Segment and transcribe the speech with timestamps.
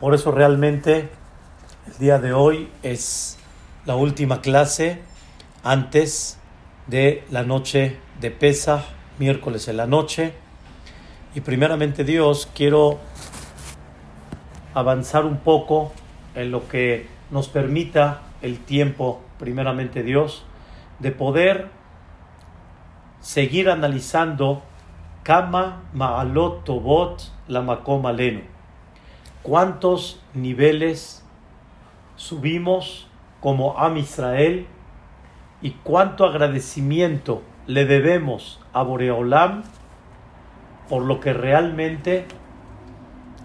[0.00, 1.10] Por eso realmente
[1.86, 3.38] el día de hoy es
[3.84, 5.02] la última clase
[5.62, 6.38] antes
[6.86, 8.86] de la noche de Pesa,
[9.18, 10.32] miércoles en la noche.
[11.34, 12.98] Y primeramente Dios, quiero
[14.72, 15.92] avanzar un poco
[16.34, 20.46] en lo que nos permita el tiempo, primeramente Dios,
[20.98, 21.68] de poder
[23.20, 24.62] seguir analizando
[25.24, 28.59] Kama Ma'alot Tobot la Makom Alenu.
[29.42, 31.24] ¿Cuántos niveles
[32.16, 33.08] subimos
[33.40, 34.66] como Am Israel
[35.62, 39.62] y cuánto agradecimiento le debemos a Boreolam
[40.88, 42.26] por lo que realmente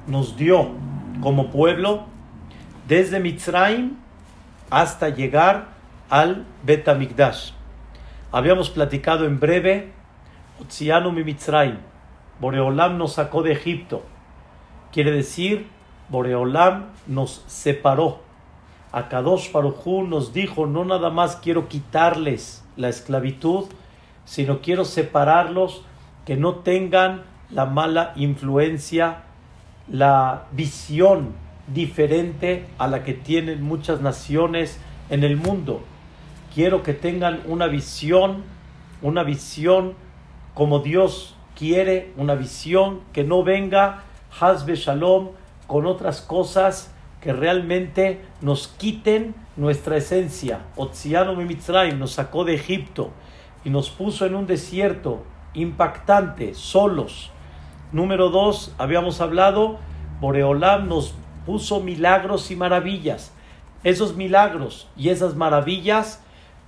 [0.07, 0.71] nos dio
[1.21, 2.05] como pueblo
[2.87, 3.97] desde Mitzrayim
[4.69, 5.67] hasta llegar
[6.09, 7.51] al Betamigdash.
[8.31, 9.93] Habíamos platicado en breve,
[10.59, 11.77] Otzianu mi Mitzrayim,
[12.39, 14.03] Boreolam nos sacó de Egipto.
[14.91, 15.69] Quiere decir,
[16.09, 18.19] Boreolam nos separó.
[18.91, 23.65] Akadosh Barujú nos dijo, no nada más quiero quitarles la esclavitud,
[24.23, 25.83] sino quiero separarlos,
[26.25, 29.23] que no tengan la mala influencia,
[29.87, 31.33] la visión
[31.67, 35.83] diferente a la que tienen muchas naciones en el mundo.
[36.53, 38.43] Quiero que tengan una visión,
[39.01, 39.93] una visión
[40.53, 44.03] como Dios quiere, una visión que no venga
[44.39, 45.29] Hazbe Shalom
[45.67, 50.61] con otras cosas que realmente nos quiten nuestra esencia.
[50.75, 53.11] Otziano Mitzrayim nos sacó de Egipto
[53.63, 57.31] y nos puso en un desierto impactante, solos.
[57.91, 59.79] Número dos, habíamos hablado,
[60.19, 63.33] Boreolam nos puso milagros y maravillas.
[63.83, 66.21] Esos milagros y esas maravillas,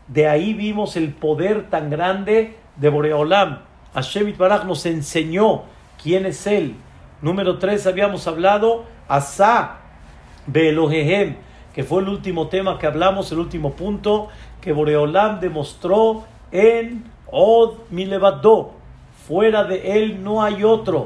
[0.07, 3.59] de ahí vimos el poder tan grande de Boreolam.
[3.93, 5.63] Hashem Baraj nos enseñó
[6.01, 6.75] quién es Él.
[7.19, 9.77] Número tres, habíamos hablado, Asa
[10.45, 11.37] Beelohehem,
[11.73, 14.27] que fue el último tema que hablamos, el último punto,
[14.61, 18.73] que Boreolam demostró en Od Milevadó.
[19.27, 21.05] Fuera de Él no hay otro.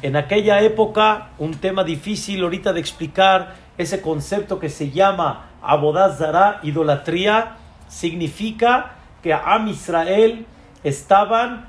[0.00, 6.60] En aquella época, un tema difícil ahorita de explicar, ese concepto que se llama Abodazara,
[6.62, 7.56] idolatría,
[7.86, 10.46] significa que Am Israel
[10.84, 11.68] estaban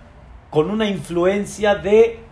[0.49, 2.30] con una influencia de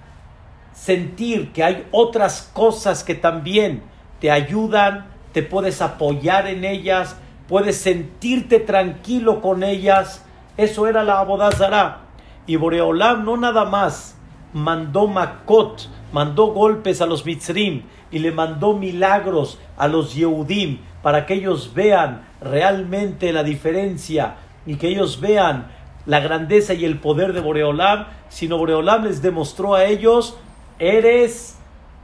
[0.80, 3.84] sentir que hay otras cosas que también
[4.22, 7.18] te ayudan, te puedes apoyar en ellas,
[7.50, 10.26] puedes sentirte tranquilo con ellas.
[10.56, 12.04] Eso era la Abodazara.
[12.48, 14.18] Y Boreolam no nada más
[14.54, 21.26] mandó Makot, mandó golpes a los Mitzrim y le mandó milagros a los Yehudim para
[21.26, 24.36] que ellos vean realmente la diferencia
[24.66, 25.68] y que ellos vean
[26.06, 30.38] la grandeza y el poder de Boreolam, sino Boreolam les demostró a ellos,
[30.80, 31.58] eres,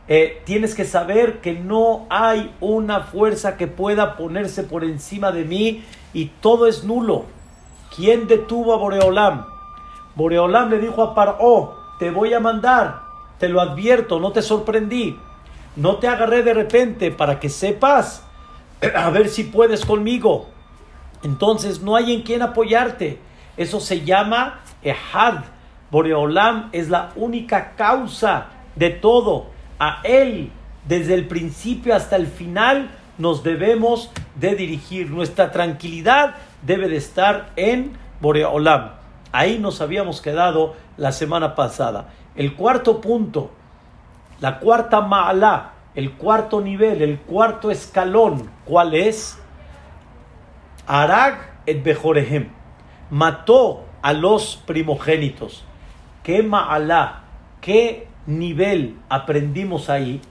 [0.07, 5.45] eh, tienes que saber que no hay una fuerza que pueda ponerse por encima de
[5.45, 7.25] mí y todo es nulo.
[7.95, 9.45] ¿Quién detuvo a Boreolam?
[10.15, 13.01] Boreolam le dijo a Paró, te voy a mandar,
[13.39, 15.17] te lo advierto, no te sorprendí,
[15.75, 18.23] no te agarré de repente para que sepas
[18.95, 20.47] a ver si puedes conmigo.
[21.23, 23.19] Entonces no hay en quien apoyarte.
[23.57, 25.43] Eso se llama Ehad.
[25.89, 29.47] Boreolam es la única causa de todo.
[29.79, 30.51] A Él,
[30.87, 35.09] desde el principio hasta el final, nos debemos de dirigir.
[35.09, 38.91] Nuestra tranquilidad debe de estar en Boreolam.
[39.31, 42.09] Ahí nos habíamos quedado la semana pasada.
[42.35, 43.51] El cuarto punto,
[44.39, 49.37] la cuarta ma'ala, el cuarto nivel, el cuarto escalón, ¿cuál es?
[50.87, 52.49] Arag et Bejorehem.
[53.09, 55.63] Mató a los primogénitos.
[56.23, 57.23] ¿Qué ma'ala?
[57.61, 60.21] ¿Qué nivel aprendimos ahí?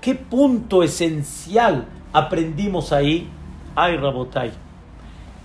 [0.00, 3.28] ¿Qué punto esencial aprendimos ahí?
[3.74, 4.52] Ay, Rabotai.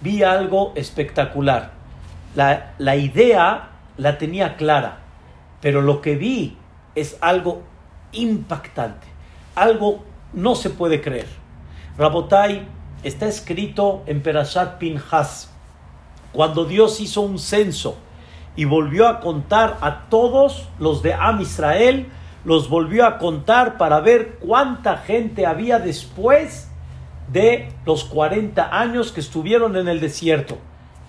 [0.02, 1.72] Vi algo espectacular.
[2.36, 5.00] La, la idea la tenía clara,
[5.62, 6.58] pero lo que vi
[6.96, 7.64] es algo
[8.12, 9.08] impactante,
[9.56, 11.28] algo no se puede creer.
[11.98, 12.68] Rabotai
[13.04, 15.52] está escrito en Perashat Pinhas,
[16.32, 17.98] cuando Dios hizo un censo
[18.56, 22.08] y volvió a contar a todos los de Am Israel,
[22.46, 26.70] los volvió a contar para ver cuánta gente había después
[27.32, 30.58] de los 40 años que estuvieron en el desierto.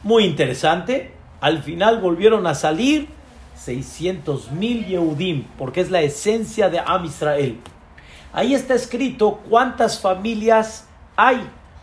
[0.03, 3.09] Muy interesante, al final volvieron a salir
[3.57, 7.59] 600 mil Yehudim, porque es la esencia de Am Israel.
[8.33, 11.41] Ahí está escrito cuántas familias hay,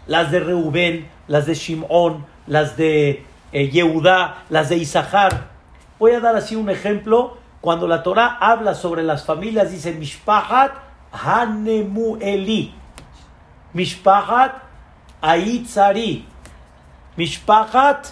[0.07, 3.25] las de Reubén, las de Shimón, las de
[3.65, 5.49] eh, las de Isahar.
[5.99, 7.37] Voy a dar así un ejemplo.
[7.61, 10.73] Cuando la Torah habla sobre las familias, dice Mishpahat
[11.11, 12.73] Hanemueli.
[13.73, 14.67] Mishpahat
[15.21, 16.25] Aitzari,
[17.15, 18.07] Mishpahat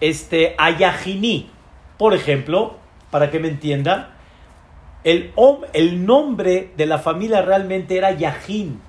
[0.00, 1.50] este, Ayahini.
[1.96, 2.76] Por ejemplo,
[3.10, 4.08] para que me entiendan,
[5.04, 5.32] el,
[5.72, 8.80] el nombre de la familia realmente era Yahin.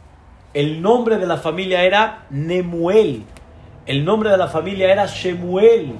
[0.53, 3.23] El nombre de la familia era Nemuel.
[3.85, 5.93] El nombre de la familia era Shemuel.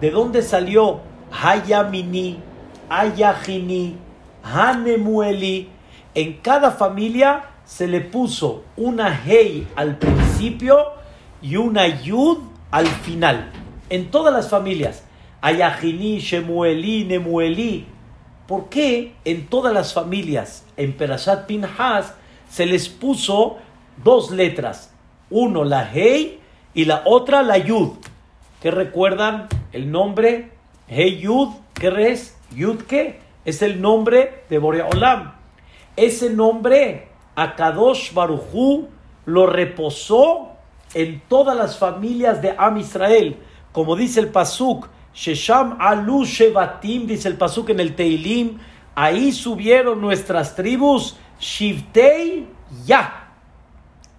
[0.00, 1.00] ¿De dónde salió
[1.32, 2.38] Hayamini,
[2.88, 3.96] Ayahini,
[4.44, 5.68] Hanemueli?
[6.14, 10.92] En cada familia se le puso una Hei al principio
[11.42, 12.38] y una Yud
[12.70, 13.50] al final.
[13.90, 15.02] En todas las familias.
[15.40, 17.84] Ayahini, Shemueli, Nemueli.
[18.46, 22.14] ¿Por qué en todas las familias, en Perashat Pinhas,
[22.48, 23.56] se les puso
[24.04, 24.94] dos letras?
[25.30, 26.43] Uno la Hei
[26.74, 27.92] y la otra la Yud.
[28.60, 30.50] ¿Qué recuerdan el nombre?
[30.88, 32.36] Hey Yud, ¿qué es?
[32.54, 32.82] Yud?
[33.44, 35.34] Es el nombre de Boreolam.
[35.96, 38.88] Ese nombre, Akadosh Baruchu,
[39.26, 40.50] lo reposó
[40.94, 43.36] en todas las familias de Am Israel.
[43.72, 48.58] Como dice el Pasuk, Shesham Alu Shevatim, dice el Pasuk en el Teilim,
[48.94, 52.46] ahí subieron nuestras tribus, Shivtei
[52.86, 53.32] Ya.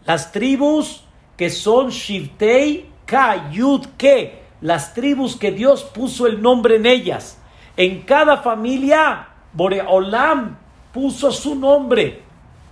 [0.06, 1.05] Las tribus
[1.37, 7.37] que son Shivtei Ka Yud Ke, las tribus que Dios puso el nombre en ellas.
[7.77, 10.57] En cada familia, Boreolam
[10.93, 12.23] puso su nombre.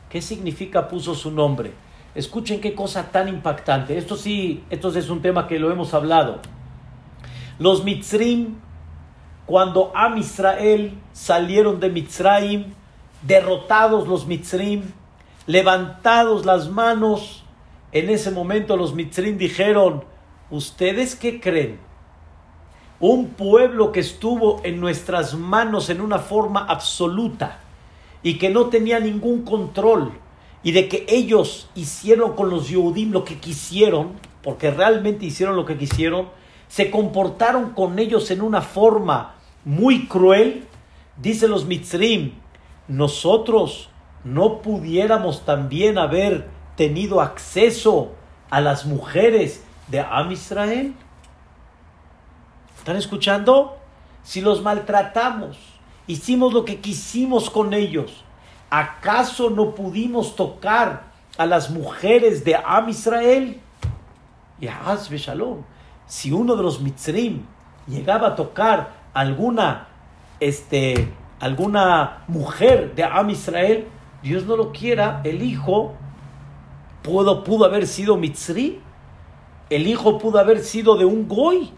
[0.10, 1.74] ¿Qué significa puso su nombre?
[2.16, 3.98] Escuchen qué cosa tan impactante.
[3.98, 6.40] Esto sí, esto es un tema que lo hemos hablado.
[7.60, 8.56] Los Mitzrim,
[9.46, 12.74] cuando Am Israel salieron de Mitzraim,
[13.24, 14.84] derrotados los Mitzrim,
[15.48, 17.43] levantados las manos,
[17.94, 20.04] en ese momento los Mitzrim dijeron,
[20.50, 21.80] ¿ustedes qué creen?
[23.00, 27.60] Un pueblo que estuvo en nuestras manos en una forma absoluta
[28.24, 30.12] y que no tenía ningún control
[30.64, 35.66] y de que ellos hicieron con los Yehudim lo que quisieron, porque realmente hicieron lo
[35.66, 36.30] que quisieron,
[36.68, 39.36] se comportaron con ellos en una forma
[39.66, 40.66] muy cruel,
[41.18, 42.32] dice los Mitzrim,
[42.88, 43.90] nosotros
[44.24, 48.12] no pudiéramos también haber tenido acceso
[48.50, 50.94] a las mujeres de Am Israel.
[52.78, 53.78] ¿Están escuchando?
[54.24, 55.58] Si los maltratamos,
[56.08, 58.24] hicimos lo que quisimos con ellos,
[58.70, 61.04] ¿acaso no pudimos tocar
[61.38, 63.60] a las mujeres de Am Israel?
[64.60, 65.64] Y Shalom
[66.06, 67.44] si uno de los mitzrim
[67.88, 69.88] llegaba a tocar alguna,
[70.40, 73.88] este, alguna mujer de Am Israel,
[74.22, 75.94] Dios no lo quiera, el hijo
[77.04, 78.80] pudo, pudo haber sido mitzri,
[79.70, 81.72] el hijo pudo haber sido de un goy.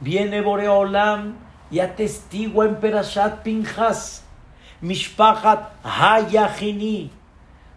[0.00, 1.36] Viene Boreolam
[1.70, 4.24] y atestigua en Perashat Pinjas,
[4.80, 7.10] Mishpachat Hayahini,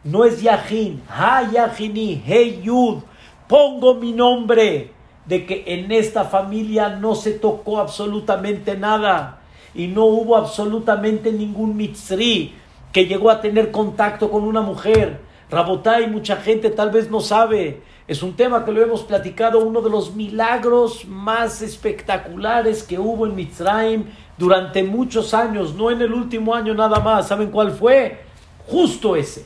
[0.03, 3.03] no es Yahin, Hayahini, Hey Yud,
[3.47, 4.91] pongo mi nombre
[5.25, 9.39] de que en esta familia no se tocó absolutamente nada
[9.73, 12.55] y no hubo absolutamente ningún mitzri
[12.91, 15.26] que llegó a tener contacto con una mujer.
[15.49, 17.81] Rabotai, mucha gente tal vez no sabe.
[18.07, 23.25] Es un tema que lo hemos platicado, uno de los milagros más espectaculares que hubo
[23.25, 24.05] en Mitzrayim
[24.37, 27.27] durante muchos años, no en el último año nada más.
[27.27, 28.23] ¿Saben cuál fue?
[28.67, 29.45] Justo ese,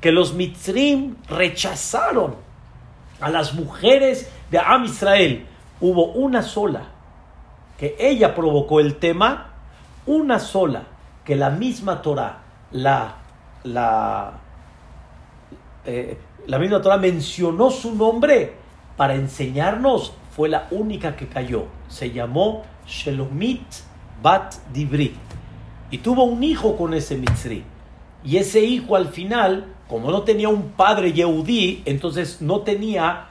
[0.00, 2.34] que los Mitzrim rechazaron
[3.20, 5.46] a las mujeres de Am Israel
[5.80, 6.82] hubo una sola
[7.78, 9.50] que ella provocó el tema,
[10.06, 10.84] una sola
[11.24, 12.38] que la misma Torah,
[12.72, 13.16] la,
[13.64, 14.32] la,
[15.86, 18.52] eh, la misma Torah mencionó su nombre
[18.96, 21.66] para enseñarnos, fue la única que cayó.
[21.88, 23.62] Se llamó Shelomit
[24.22, 25.14] Bat Dibri.
[25.90, 27.64] Y tuvo un hijo con ese Mitzri.
[28.24, 33.26] Y ese hijo al final, como no tenía un padre Yehudí, entonces no tenía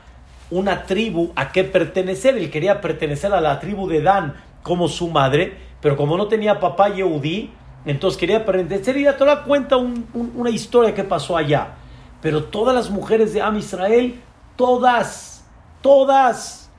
[0.51, 2.37] una tribu a qué pertenecer.
[2.37, 6.59] Él quería pertenecer a la tribu de Dan como su madre, pero como no tenía
[6.59, 7.51] papá Yehudí,
[7.85, 8.95] entonces quería pertenecer.
[8.97, 11.75] Y la Torah cuenta una historia que pasó allá.
[12.23, 14.21] Pero todas las mujeres de Am Israel,
[14.55, 15.43] todas,
[15.81, 16.71] todas,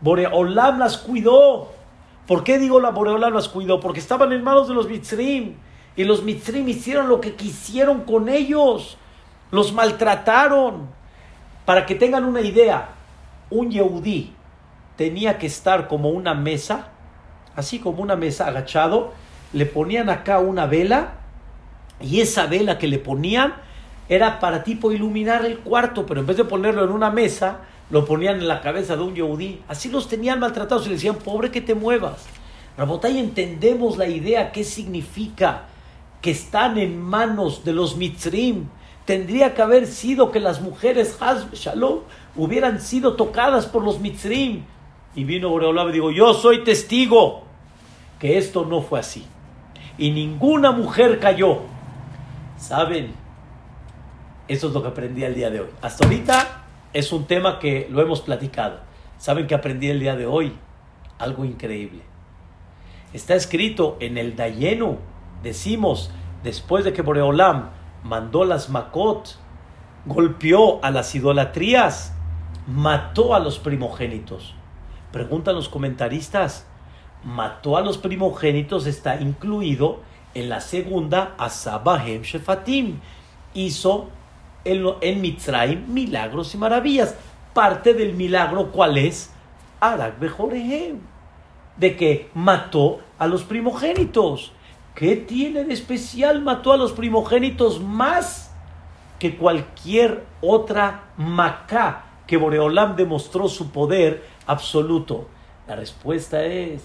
[0.00, 1.68] Boreolam las cuidó.
[2.26, 3.80] ¿Por qué digo la Boreolam las cuidó?
[3.80, 5.56] Porque estaban en manos de los Mitzrim.
[5.94, 8.96] Y los Mitzrim hicieron lo que quisieron con ellos.
[9.50, 10.88] Los maltrataron.
[11.66, 12.88] Para que tengan una idea,
[13.50, 14.32] un Yehudí
[14.96, 16.88] tenía que estar como una mesa,
[17.54, 19.12] así como una mesa agachado,
[19.52, 21.12] le ponían acá una vela
[22.00, 23.67] y esa vela que le ponían
[24.08, 27.60] era para tipo iluminar el cuarto, pero en vez de ponerlo en una mesa,
[27.90, 29.60] lo ponían en la cabeza de un Yehudí.
[29.68, 32.26] Así los tenían maltratados y le decían, pobre que te muevas.
[32.76, 35.64] Rabotay, entendemos la idea, qué significa
[36.20, 38.66] que están en manos de los mitzrim,
[39.08, 42.00] Tendría que haber sido que las mujeres Haz Shalom
[42.36, 44.64] hubieran sido tocadas por los mitzrim.
[45.14, 47.44] Y vino Boreolam y digo, yo soy testigo
[48.18, 49.24] que esto no fue así.
[49.96, 51.60] Y ninguna mujer cayó.
[52.58, 53.14] ¿Saben?
[54.48, 55.68] Eso es lo que aprendí el día de hoy.
[55.82, 58.80] Hasta ahorita es un tema que lo hemos platicado.
[59.18, 60.54] ¿Saben que aprendí el día de hoy?
[61.18, 62.02] Algo increíble.
[63.12, 64.98] Está escrito en el Dayenu,
[65.42, 66.10] decimos,
[66.42, 67.70] después de que Boreolam
[68.02, 69.36] mandó las Makot,
[70.06, 72.14] golpeó a las idolatrías,
[72.66, 74.54] mató a los primogénitos.
[75.12, 76.66] Preguntan los comentaristas,
[77.24, 80.00] mató a los primogénitos está incluido
[80.34, 83.00] en la segunda Asabahem Shefatim.
[83.54, 84.10] Hizo
[84.64, 87.14] en, en Mitzrayim milagros y maravillas.
[87.54, 89.30] Parte del milagro, ¿cuál es?
[89.80, 91.00] Arak Bejorehem.
[91.76, 94.52] De que mató a los primogénitos.
[94.94, 96.42] ¿Qué tiene de especial?
[96.42, 98.52] Mató a los primogénitos más
[99.18, 105.28] que cualquier otra Macá que Boreolam demostró su poder absoluto.
[105.66, 106.82] La respuesta es,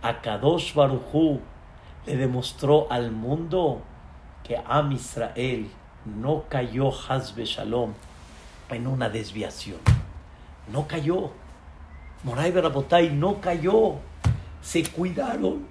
[0.00, 1.40] Akadosh Baruchu
[2.06, 3.82] le demostró al mundo
[4.44, 5.68] que Am Israel
[6.06, 7.92] no cayó Hazbe Shalom
[8.70, 9.78] en una desviación.
[10.72, 11.30] No cayó.
[12.22, 13.94] Moray Barabotay no cayó.
[14.62, 15.66] Se cuidaron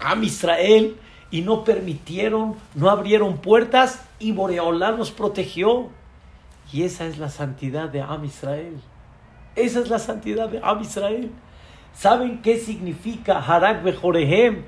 [0.00, 0.96] Am Israel
[1.30, 5.88] y no permitieron, no abrieron puertas y Boreolá nos protegió.
[6.72, 8.80] Y esa es la santidad de Am Israel.
[9.54, 11.30] Esa es la santidad de Am Israel.
[11.94, 14.64] ¿Saben qué significa Harak Bejorehem?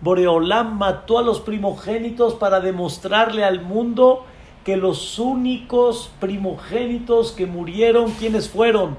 [0.00, 4.26] Boreolam mató a los primogénitos para demostrarle al mundo
[4.64, 8.96] que los únicos primogénitos que murieron, ¿quiénes fueron?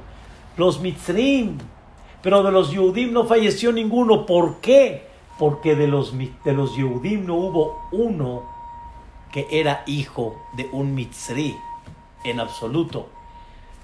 [0.57, 1.57] Los Mitzrim.
[2.21, 4.25] Pero de los Yehudim no falleció ninguno.
[4.25, 5.15] ¿Por qué?
[5.37, 8.43] porque de los, de los Yehudim no hubo uno
[9.31, 11.55] que era hijo de un Mitzri
[12.23, 13.09] en absoluto.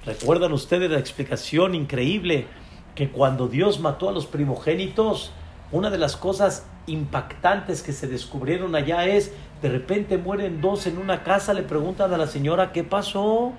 [0.06, 2.48] ¿Recuerdan ustedes la explicación increíble
[2.96, 5.32] que cuando Dios mató a los primogénitos,
[5.72, 10.98] una de las cosas impactantes que se descubrieron allá es, de repente mueren dos en
[10.98, 13.54] una casa, le preguntan a la señora, ¿qué pasó?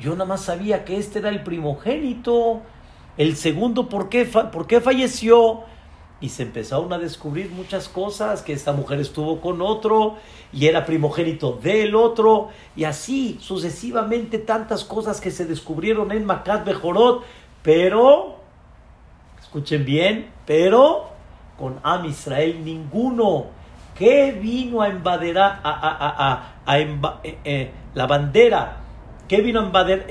[0.00, 2.62] Yo nada más sabía que este era el primogénito.
[3.16, 5.64] El segundo, ¿por qué, por qué falleció?
[6.20, 10.16] y se empezaron a descubrir muchas cosas, que esta mujer estuvo con otro
[10.52, 16.64] y era primogénito del otro, y así sucesivamente tantas cosas que se descubrieron en Macat
[16.64, 17.22] Bejorot,
[17.62, 18.36] pero,
[19.40, 21.10] escuchen bien, pero
[21.56, 23.46] con Am Israel ninguno
[23.98, 28.76] que vino a invadir a, a, a, eh, eh, la bandera,
[29.26, 30.06] que vino a invadir,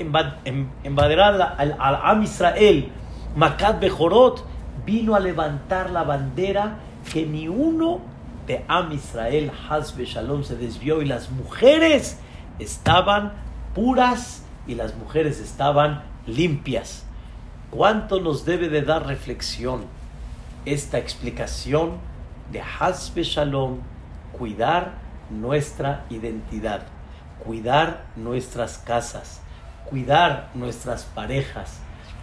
[0.84, 2.90] invadir al Am Israel,
[3.34, 4.44] Macat Bejorot,
[4.84, 6.80] vino a levantar la bandera
[7.10, 8.00] que ni uno
[8.46, 12.20] de Am Israel, Hasbe Shalom, se desvió y las mujeres
[12.58, 13.32] estaban
[13.74, 17.06] puras y las mujeres estaban limpias.
[17.70, 19.84] ¿Cuánto nos debe de dar reflexión
[20.66, 21.92] esta explicación
[22.52, 23.78] de Hasbe Shalom,
[24.32, 24.94] cuidar
[25.30, 26.86] nuestra identidad,
[27.44, 29.42] cuidar nuestras casas,
[29.84, 31.80] cuidar nuestras parejas,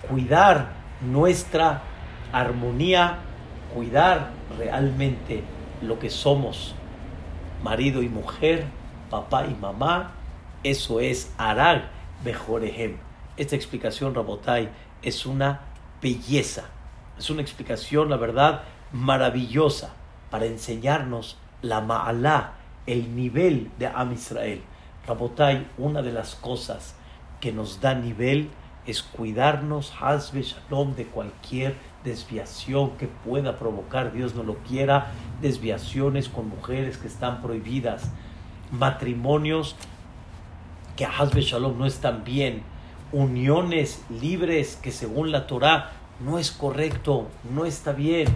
[0.10, 0.70] cuidar
[1.02, 1.84] nuestra
[2.32, 3.20] armonía,
[3.74, 5.44] cuidar realmente
[5.82, 6.74] lo que somos,
[7.64, 8.66] marido y mujer,
[9.10, 10.12] papá y mamá,
[10.64, 11.84] eso es Arag
[12.24, 12.98] Bejorehem.
[13.38, 14.70] Esta explicación, Rabotai,
[15.04, 15.62] es una
[16.02, 16.64] belleza,
[17.18, 19.94] es una explicación, la verdad, maravillosa
[20.36, 22.56] para enseñarnos la Ma'alá,
[22.88, 24.62] el nivel de Am Israel.
[25.08, 26.98] Rabotai, una de las cosas
[27.40, 28.50] que nos da nivel
[28.86, 36.28] es cuidarnos, Hazbe Shalom, de cualquier desviación que pueda provocar, Dios no lo quiera, desviaciones
[36.28, 38.12] con mujeres que están prohibidas,
[38.72, 39.78] matrimonios
[40.98, 42.62] que Hazbe Shalom no están bien,
[43.14, 48.28] uniones libres que según la Torah no es correcto, no está bien.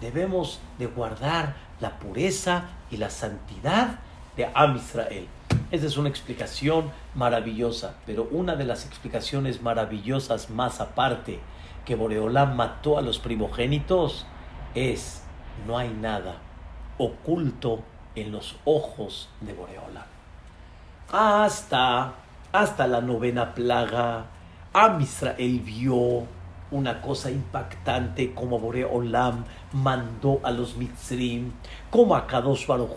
[0.00, 3.98] Debemos de guardar la pureza y la santidad
[4.36, 5.26] de Am Israel.
[5.70, 11.40] Esa es una explicación maravillosa, pero una de las explicaciones maravillosas más aparte
[11.84, 14.26] que Boreolam mató a los primogénitos
[14.74, 15.22] es
[15.66, 16.36] no hay nada
[16.98, 17.80] oculto
[18.14, 20.04] en los ojos de Boreolam.
[21.12, 22.14] Hasta,
[22.52, 24.26] hasta la novena plaga,
[24.72, 26.26] Am Israel vio
[26.70, 31.52] una cosa impactante como Boreolam mandó a los Mitzrim,
[31.90, 32.96] como a Kadosh Baruch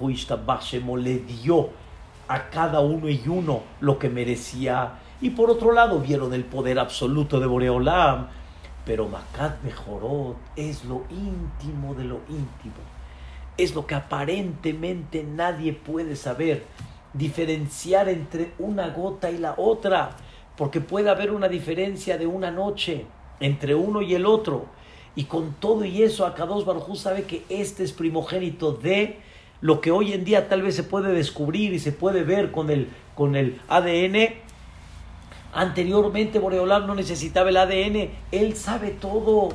[0.98, 1.70] le dio
[2.28, 5.00] a cada uno y uno lo que merecía.
[5.22, 8.28] Y por otro lado vieron el poder absoluto de Boreolam,
[8.86, 12.76] pero Makat Mejorot es lo íntimo de lo íntimo.
[13.58, 16.66] Es lo que aparentemente nadie puede saber.
[17.14, 20.10] diferenciar entre una gota y la otra,
[20.58, 23.06] porque puede haber una diferencia de una noche
[23.44, 24.66] entre uno y el otro.
[25.16, 29.20] Y con todo y eso, Akados Baruj sabe que este es primogénito de
[29.62, 32.70] lo que hoy en día tal vez se puede descubrir y se puede ver con
[32.70, 34.34] el, con el ADN.
[35.54, 39.50] Anteriormente Boreolam no necesitaba el ADN, él sabe todo,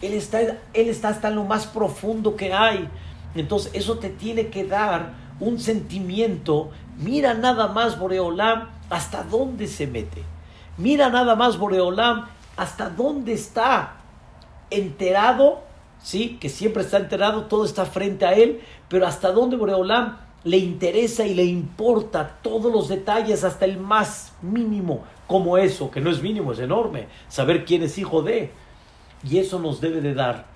[0.00, 2.88] él está, él está hasta en lo más profundo que hay.
[3.34, 6.70] Entonces eso te tiene que dar un sentimiento.
[6.96, 10.22] Mira nada más Boreolam hasta dónde se mete.
[10.78, 13.96] Mira nada más Boreolam hasta dónde está
[14.70, 15.60] enterado,
[16.02, 16.38] ¿sí?
[16.40, 21.24] Que siempre está enterado, todo está frente a él, pero hasta dónde Boreolam le interesa
[21.24, 26.20] y le importa todos los detalles, hasta el más mínimo, como eso, que no es
[26.20, 28.50] mínimo, es enorme, saber quién es hijo de.
[29.24, 30.46] Y eso nos debe de dar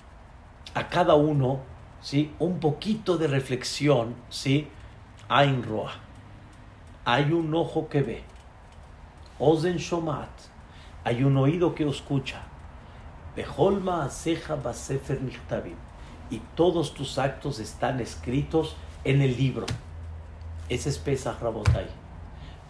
[0.73, 1.59] a cada uno,
[2.01, 2.31] ¿sí?
[2.39, 4.67] Un poquito de reflexión, ¿sí?
[5.29, 5.93] Ain Roa.
[7.05, 8.23] Hay un ojo que ve.
[9.39, 10.29] Ozen Shomat.
[11.07, 12.41] Hay un oído que escucha.
[13.33, 15.21] Beholma Aseja Basefer
[16.29, 19.65] Y todos tus actos están escritos en el libro.
[20.67, 21.85] Ese es Pesach Rabotai.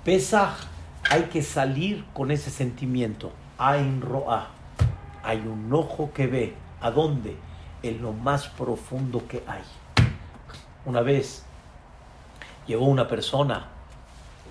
[0.04, 0.54] Pesach
[1.10, 3.32] hay que salir con ese sentimiento.
[3.58, 4.50] Ain Roa.
[5.24, 6.54] Hay un ojo que ve.
[6.80, 7.36] ¿A dónde?
[7.82, 9.64] En lo más profundo que hay.
[10.86, 11.44] Una vez
[12.68, 13.66] llegó una persona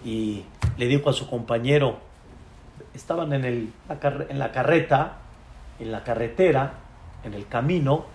[0.05, 0.43] y
[0.77, 2.01] le dijo a su compañero,
[2.97, 3.73] estaban en, el,
[4.29, 5.19] en la carreta,
[5.79, 6.75] en la carretera,
[7.25, 8.07] en el camino,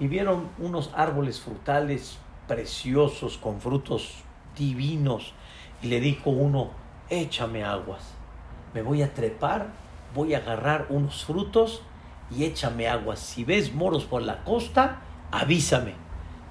[0.00, 4.22] y vieron unos árboles frutales preciosos, con frutos
[4.56, 5.34] divinos,
[5.82, 6.70] y le dijo uno,
[7.10, 8.14] échame aguas,
[8.74, 9.68] me voy a trepar,
[10.14, 11.82] voy a agarrar unos frutos
[12.30, 13.18] y échame aguas.
[13.18, 15.94] Si ves moros por la costa, avísame.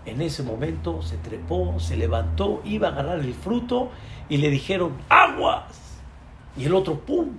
[0.05, 3.89] En ese momento se trepó, se levantó, iba a agarrar el fruto
[4.29, 5.99] y le dijeron, aguas.
[6.55, 7.29] Y el otro, ¡pum!,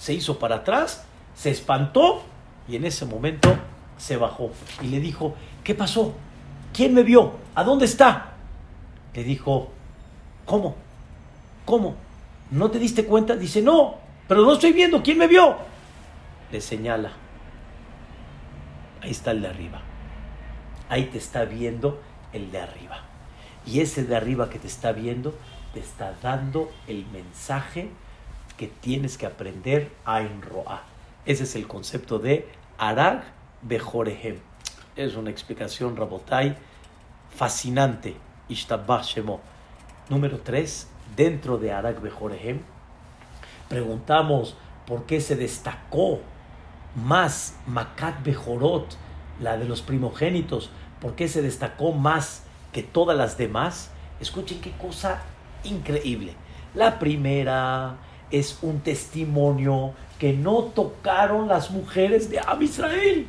[0.00, 1.04] se hizo para atrás,
[1.34, 2.22] se espantó
[2.66, 3.54] y en ese momento
[3.98, 6.14] se bajó y le dijo, ¿qué pasó?
[6.72, 7.34] ¿Quién me vio?
[7.54, 8.32] ¿A dónde está?
[9.12, 9.70] Le dijo,
[10.46, 10.74] ¿cómo?
[11.66, 11.96] ¿Cómo?
[12.50, 13.36] ¿No te diste cuenta?
[13.36, 15.56] Dice, no, pero no estoy viendo, ¿quién me vio?
[16.50, 17.12] Le señala,
[19.02, 19.82] ahí está el de arriba,
[20.88, 22.00] ahí te está viendo
[22.32, 23.02] el de arriba.
[23.66, 25.34] Y ese de arriba que te está viendo
[25.74, 27.90] te está dando el mensaje
[28.60, 30.82] que tienes que aprender a enroar.
[31.24, 32.46] Ese es el concepto de
[32.76, 33.24] Arag
[33.62, 34.36] Bejorehem.
[34.96, 36.58] Es una explicación, Rabotai,
[37.34, 38.16] fascinante.
[38.50, 39.40] Ishtabah Shemo.
[40.10, 42.60] Número 3, dentro de Arag Bejorehem,
[43.70, 46.20] preguntamos por qué se destacó
[46.94, 48.94] más Makat Bejorot,
[49.40, 50.68] la de los primogénitos,
[51.00, 52.42] por qué se destacó más
[52.72, 53.90] que todas las demás.
[54.20, 55.22] Escuchen qué cosa
[55.64, 56.34] increíble.
[56.74, 57.96] La primera
[58.30, 63.26] es un testimonio que no tocaron las mujeres de Am Israel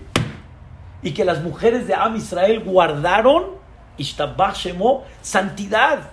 [1.01, 3.61] y que las mujeres de Am Israel guardaron
[3.97, 6.09] Shemo, santidad.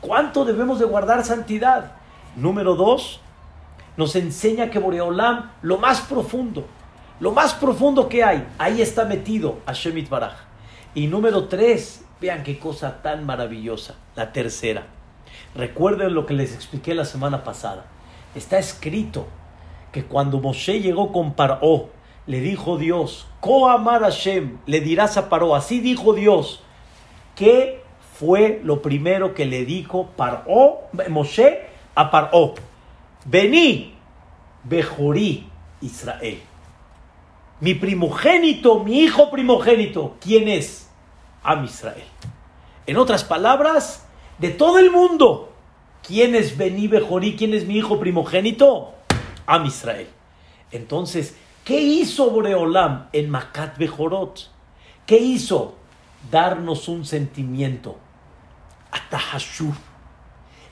[0.00, 1.92] ¿Cuánto debemos de guardar santidad?
[2.36, 3.20] Número dos,
[3.96, 6.66] nos enseña que Boreolam, lo más profundo,
[7.20, 10.34] lo más profundo que hay, ahí está metido Hashem Baraj.
[10.94, 14.86] Y número tres, vean qué cosa tan maravillosa, la tercera.
[15.54, 17.84] Recuerden lo que les expliqué la semana pasada
[18.34, 19.26] está escrito
[19.92, 21.90] que cuando Moshe llegó con Paró,
[22.26, 26.62] le dijo Dios, Koamar Hashem, le dirás a Paró, así dijo Dios,
[27.34, 27.82] ¿qué
[28.18, 32.54] fue lo primero que le dijo Paró, Moshe a Paró?
[33.24, 33.94] Vení,
[34.64, 35.46] Bejorí,
[35.80, 36.40] Israel.
[37.60, 40.90] Mi primogénito, mi hijo primogénito, ¿quién es?
[41.42, 42.04] Am Israel.
[42.86, 44.06] En otras palabras,
[44.38, 45.51] de todo el mundo,
[46.06, 47.36] ¿Quién es Bení Bejorí?
[47.36, 48.94] ¿Quién es mi hijo primogénito?
[49.46, 50.08] Am Israel.
[50.72, 54.50] Entonces, ¿qué hizo Boreolam en Makat Bejorot?
[55.06, 55.76] ¿Qué hizo?
[56.30, 57.98] Darnos un sentimiento.
[58.90, 59.74] Atahashur.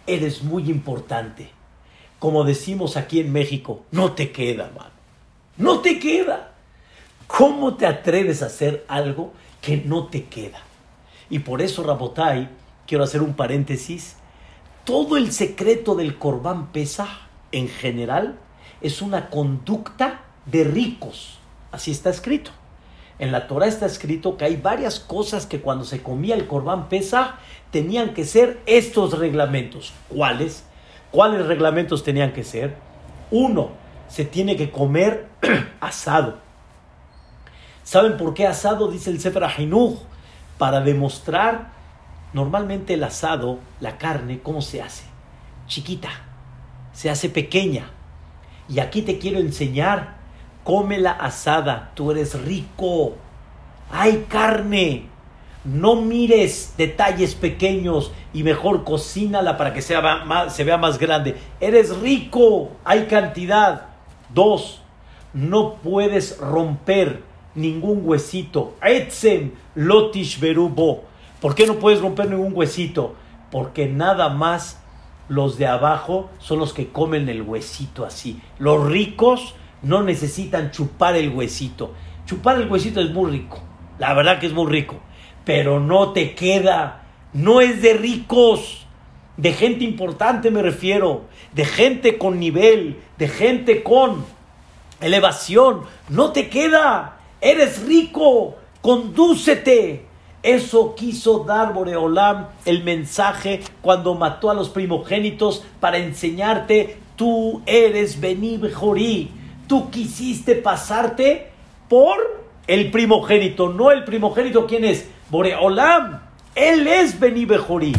[0.07, 1.51] Eres muy importante.
[2.19, 4.91] Como decimos aquí en México, no te queda, man.
[5.57, 6.53] No te queda.
[7.27, 10.59] ¿Cómo te atreves a hacer algo que no te queda?
[11.29, 12.49] Y por eso, Rabotai,
[12.87, 14.17] quiero hacer un paréntesis
[14.85, 17.09] todo el secreto del Corbán Pesa,
[17.53, 18.39] en general,
[18.81, 21.39] es una conducta de ricos.
[21.73, 22.51] Así está escrito.
[23.19, 26.89] En la Torah está escrito que hay varias cosas que cuando se comía el Corbán
[26.89, 27.37] Pesa
[27.71, 29.93] tenían que ser estos reglamentos.
[30.09, 30.65] ¿Cuáles?
[31.11, 32.77] ¿Cuáles reglamentos tenían que ser?
[33.31, 33.73] Uno,
[34.09, 35.29] se tiene que comer
[35.81, 36.39] asado.
[37.85, 38.91] ¿Saben por qué asado?
[38.91, 39.99] Dice el Sefer Ahinuch,
[40.57, 41.73] para demostrar
[42.33, 45.11] Normalmente el asado, la carne, ¿cómo se hace?
[45.71, 46.11] chiquita,
[46.93, 47.89] se hace pequeña.
[48.69, 50.17] Y aquí te quiero enseñar,
[50.65, 53.15] cómela asada, tú eres rico,
[53.91, 55.07] hay carne.
[55.63, 61.37] No mires detalles pequeños y mejor cocínala para que sea más, se vea más grande.
[61.61, 63.89] Eres rico, hay cantidad.
[64.33, 64.81] Dos,
[65.35, 67.23] no puedes romper
[67.55, 68.75] ningún huesito.
[68.83, 71.05] Etzem lotish berubo.
[71.41, 73.15] ¿Por qué no puedes romper ningún huesito?
[73.51, 74.81] Porque nada más
[75.29, 78.41] los de abajo son los que comen el huesito así.
[78.59, 81.95] Los ricos no necesitan chupar el huesito.
[82.27, 83.63] Chupar el huesito es muy rico.
[83.99, 84.97] La verdad que es muy rico.
[85.45, 87.03] Pero no te queda.
[87.33, 88.87] No es de ricos.
[89.37, 91.25] De gente importante me refiero.
[91.53, 93.01] De gente con nivel.
[93.17, 94.25] De gente con
[95.01, 95.83] elevación.
[96.09, 97.19] No te queda.
[97.41, 98.57] Eres rico.
[98.83, 100.10] Condúcete.
[100.43, 108.21] Eso quiso dar Boreolam el mensaje cuando mató a los primogénitos para enseñarte, tú eres
[108.21, 109.31] Bení Bejorí.
[109.69, 111.51] Tú quisiste pasarte
[111.89, 112.17] por
[112.67, 115.09] el primogénito, no el primogénito, ¿quién es?
[115.29, 116.21] Boreolam.
[116.55, 117.93] Él es Beni Bejorí.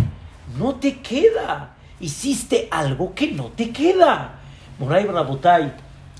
[0.57, 1.75] No te queda.
[1.99, 4.39] Hiciste algo que no te queda.
[4.79, 5.73] Moray Rabotay,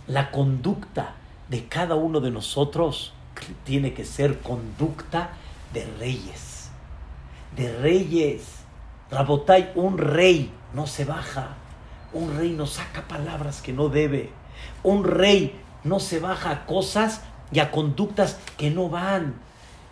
[0.06, 1.16] la conducta
[1.50, 3.14] de cada uno de nosotros
[3.64, 5.32] tiene que ser conducta
[5.74, 6.70] de reyes.
[7.56, 8.44] De reyes.
[9.10, 11.58] Rabotay, un rey no se baja.
[12.14, 14.32] Un rey no saca palabras que no debe.
[14.84, 19.36] Un rey no se baja a cosas y a conductas que no van.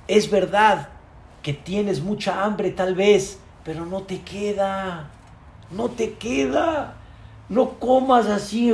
[0.08, 0.90] Es verdad
[1.42, 5.10] que tienes mucha hambre tal vez, pero no te queda,
[5.72, 6.96] no te queda.
[7.48, 8.72] No comas así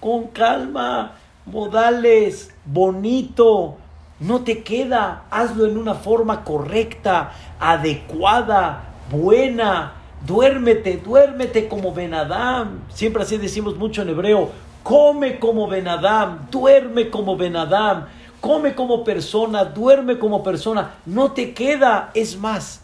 [0.00, 3.76] con calma, modales, bonito.
[4.20, 9.94] No te queda, hazlo en una forma correcta, adecuada, buena.
[10.26, 12.80] Duérmete, duérmete como Benadam.
[12.90, 14.50] Siempre así decimos mucho en hebreo
[14.82, 18.06] come como Benadam, duerme como Benadam,
[18.40, 22.82] come como persona, duerme como persona, no te queda, es más.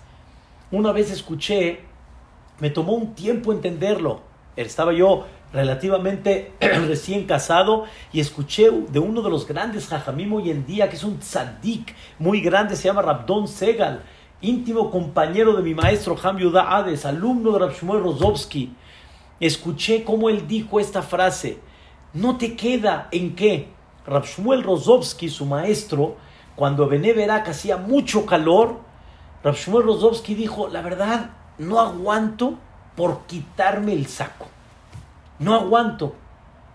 [0.70, 1.80] Una vez escuché,
[2.58, 4.20] me tomó un tiempo entenderlo,
[4.56, 10.66] estaba yo relativamente recién casado y escuché de uno de los grandes jajamim hoy en
[10.66, 14.02] día, que es un tzadik muy grande, se llama Rabdon Segal,
[14.40, 18.74] íntimo compañero de mi maestro Ham Yuda Ades, alumno de Rab Shmuel Rozovsky.
[19.40, 21.58] Escuché cómo él dijo esta frase,
[22.14, 23.68] no te queda en qué.
[24.06, 26.16] Rabshmuel Rozovsky, su maestro,
[26.54, 28.80] cuando Bené Berak hacía mucho calor,
[29.42, 32.54] Rabshmuel Rozovsky dijo, la verdad, no aguanto
[32.96, 34.46] por quitarme el saco.
[35.38, 36.14] No aguanto.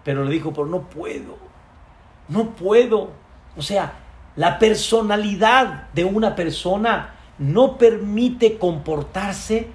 [0.03, 1.37] Pero le dijo, pero no puedo.
[2.27, 3.11] No puedo.
[3.57, 3.93] O sea,
[4.35, 9.67] la personalidad de una persona no permite comportarse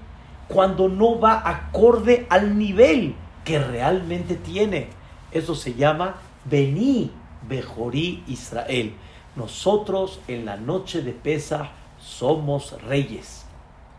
[0.48, 4.88] cuando no va acorde al nivel que realmente tiene.
[5.32, 7.10] Eso se llama Vení
[7.48, 8.94] Bejorí Israel.
[9.34, 11.70] Nosotros en la noche de Pesa
[12.00, 13.44] somos reyes.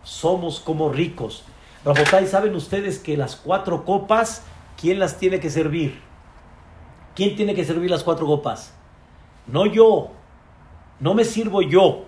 [0.04, 1.44] Somos como ricos.
[1.86, 4.44] Rabotay, ¿saben ustedes que las cuatro copas,
[4.78, 6.00] ¿quién las tiene que servir?
[7.16, 8.74] ¿Quién tiene que servir las cuatro copas?
[9.48, 10.12] No yo.
[11.00, 12.06] No me sirvo yo.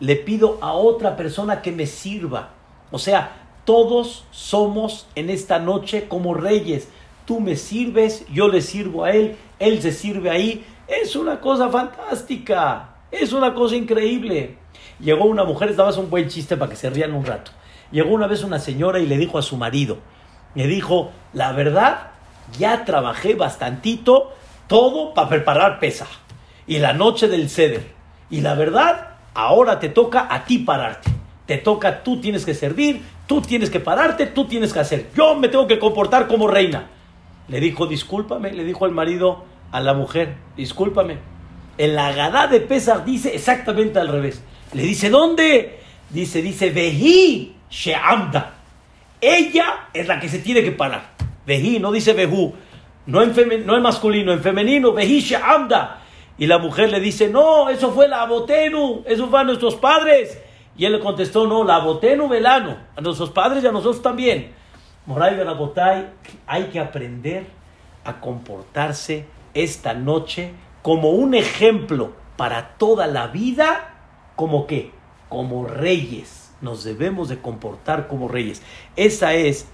[0.00, 2.50] Le pido a otra persona que me sirva.
[2.90, 6.88] O sea, todos somos en esta noche como reyes
[7.26, 10.64] tú me sirves, yo le sirvo a él, él se sirve ahí.
[10.88, 14.56] Es una cosa fantástica, es una cosa increíble.
[15.00, 17.50] Llegó una mujer, estaba un buen chiste para que se rían un rato.
[17.90, 19.98] Llegó una vez una señora y le dijo a su marido,
[20.56, 22.08] le dijo, la verdad,
[22.58, 24.32] ya trabajé bastantito
[24.66, 26.06] todo para preparar pesa
[26.66, 27.92] y la noche del ceder.
[28.30, 31.10] Y la verdad, ahora te toca a ti pararte.
[31.46, 35.10] Te toca, tú tienes que servir, tú tienes que pararte, tú tienes que hacer.
[35.16, 36.88] Yo me tengo que comportar como reina.
[37.48, 41.18] Le dijo, discúlpame, le dijo al marido a la mujer, discúlpame.
[41.78, 44.42] En la Gadá de Pesach dice exactamente al revés.
[44.72, 45.80] Le dice, ¿dónde?
[46.10, 48.55] Dice, dice, Vehi Sheamda.
[49.20, 51.10] Ella es la que se tiene que parar.
[51.46, 52.54] Vehi, no dice Vehu.
[53.06, 56.02] No en, no en masculino, en femenino, Vehi Sheamda.
[56.38, 60.38] Y la mujer le dice, no, eso fue la Abotenu, eso fue a nuestros padres.
[60.76, 64.52] Y él le contestó, no, la Abotenu Velano, a nuestros padres y a nosotros también.
[65.06, 66.08] Moray Barabotay,
[66.46, 67.46] hay que aprender
[68.04, 69.24] a comportarse
[69.54, 70.52] esta noche
[70.82, 73.94] como un ejemplo para toda la vida,
[74.34, 74.90] como que,
[75.28, 76.35] como reyes.
[76.60, 78.62] Nos debemos de comportar como reyes.
[78.96, 79.68] Esa es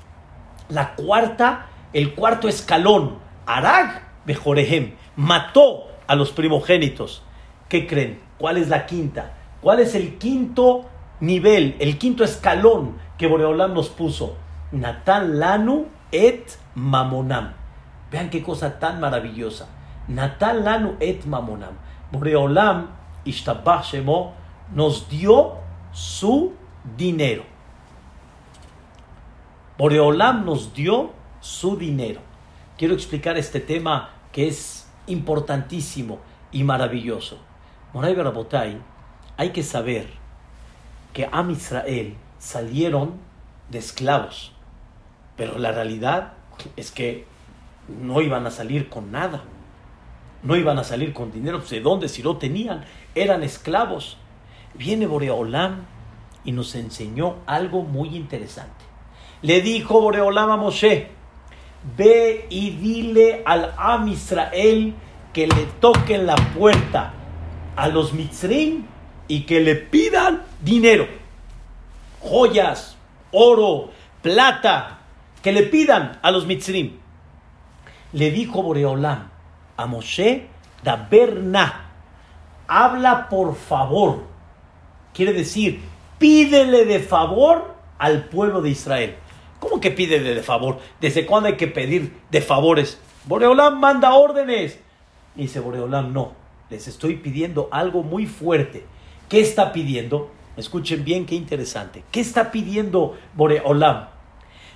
[0.69, 3.19] la cuarta, el cuarto escalón.
[3.47, 7.23] Arag Bejorehem mató a los primogénitos.
[7.69, 8.21] ¿Qué creen?
[8.39, 9.35] ¿Cuál es la quinta?
[9.61, 10.87] ¿Cuál es el quinto
[11.21, 14.37] nivel, el quinto escalón que Boreolán nos puso?
[14.73, 17.55] Natán Lanu et mamonam.
[18.13, 19.69] Vean qué cosa tan maravillosa.
[20.07, 21.75] Natal lanu et mamonam.
[22.13, 22.89] Boreolam,
[23.25, 24.35] Ishtabach Shemo,
[24.75, 25.55] nos dio
[25.93, 26.53] su
[26.97, 27.45] dinero.
[29.79, 32.21] Boreolam nos dio su dinero.
[32.77, 36.19] Quiero explicar este tema que es importantísimo
[36.51, 37.39] y maravilloso.
[37.93, 38.79] Moray Barabotay,
[39.37, 40.07] hay que saber
[41.13, 43.15] que Am Israel salieron
[43.71, 44.53] de esclavos,
[45.37, 46.35] pero la realidad
[46.77, 47.27] es que
[47.89, 49.43] no iban a salir con nada,
[50.43, 52.85] no iban a salir con dinero, pues, ¿de dónde si lo tenían?
[53.15, 54.19] Eran esclavos.
[54.75, 55.87] Viene Boreolam
[56.45, 58.85] y nos enseñó algo muy interesante.
[59.43, 61.09] Le dijo Boreolam a Moshe,
[61.97, 64.95] ve y dile al Am Israel
[65.33, 67.15] que le toquen la puerta
[67.77, 68.85] a los Mitzrim
[69.29, 71.07] y que le pidan dinero,
[72.21, 72.97] joyas,
[73.31, 75.01] oro, plata,
[75.43, 76.99] que le pidan a los Mitzrim.
[78.13, 79.31] Le dijo Boreolam
[79.77, 80.47] a Moshe,
[80.85, 81.91] Daberna,
[82.69, 84.25] habla por favor.
[85.15, 85.81] Quiere decir,
[86.23, 89.17] pídele de favor al pueblo de Israel.
[89.59, 90.79] ¿Cómo que pídele de favor?
[91.01, 93.01] ¿Desde cuándo hay que pedir de favores?
[93.25, 94.79] Boreolam manda órdenes.
[95.35, 96.35] Y dice Boreolam, no,
[96.71, 98.85] les estoy pidiendo algo muy fuerte.
[99.29, 100.31] ¿Qué está pidiendo?
[100.57, 102.05] Escuchen bien qué interesante.
[102.13, 104.07] ¿Qué está pidiendo Boreolam?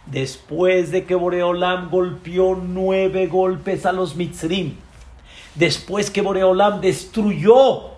[0.07, 4.75] Después de que Boreolam golpeó nueve golpes a los Mitzrim,
[5.55, 7.91] después que Boreolam destruyó,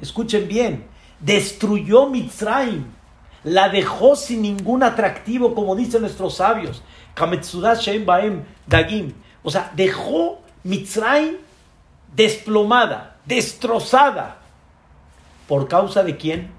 [0.00, 0.91] escuchen bien,
[1.22, 2.84] destruyó Mitzrayim,
[3.44, 6.82] la dejó sin ningún atractivo, como dicen nuestros sabios,
[8.66, 11.36] Dagim, o sea, dejó Mitzrayim
[12.14, 14.38] desplomada, destrozada.
[15.48, 16.50] ¿Por causa de quién?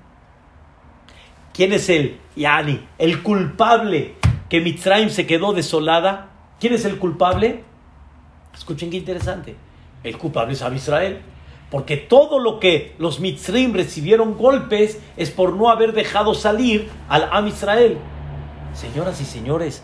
[1.53, 4.15] ¿Quién es el Yani, el culpable
[4.49, 6.29] que Mitzrayim se quedó desolada?
[6.59, 7.63] ¿Quién es el culpable?
[8.53, 9.55] Escuchen qué interesante.
[10.03, 11.21] El culpable es Ab Israel.
[11.73, 17.27] Porque todo lo que los Mitzrayim recibieron golpes es por no haber dejado salir al
[17.33, 17.97] Am Israel.
[18.73, 19.83] Señoras y señores,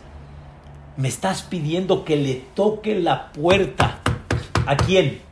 [0.96, 4.00] me estás pidiendo que le toque la puerta.
[4.66, 5.28] ¿A quién?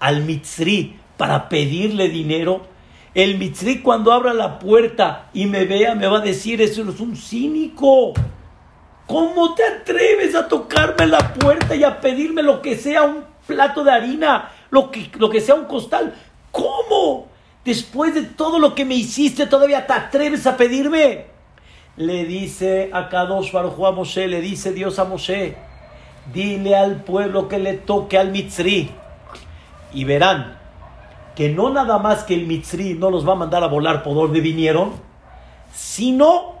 [0.00, 2.62] al Mitzri para pedirle dinero,
[3.14, 7.00] el Mitzri cuando abra la puerta y me vea me va a decir, eso es
[7.00, 8.14] un cínico.
[9.06, 13.84] ¿Cómo te atreves a tocarme la puerta y a pedirme lo que sea un plato
[13.84, 16.14] de harina, lo que, lo que sea un costal?
[16.50, 17.28] ¿Cómo?
[17.64, 21.26] Después de todo lo que me hiciste, todavía te atreves a pedirme.
[21.96, 25.56] Le dice a Kadosh Baruj a Moshe, le dice Dios a Moshe,
[26.32, 28.90] dile al pueblo que le toque al Mitzri
[29.92, 30.60] y verán
[31.34, 34.14] que no nada más que el Mitzri no los va a mandar a volar por
[34.14, 34.92] donde vinieron,
[35.72, 36.56] sino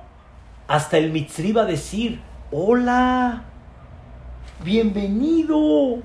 [0.68, 3.42] hasta el Mitzri va a decir, hola,
[4.64, 5.98] bienvenido,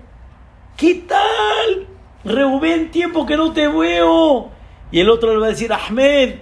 [0.77, 1.87] ¿qué tal?
[2.23, 4.49] Reubén, tiempo que no te veo.
[4.91, 6.35] Y el otro le va a decir, Ahmed,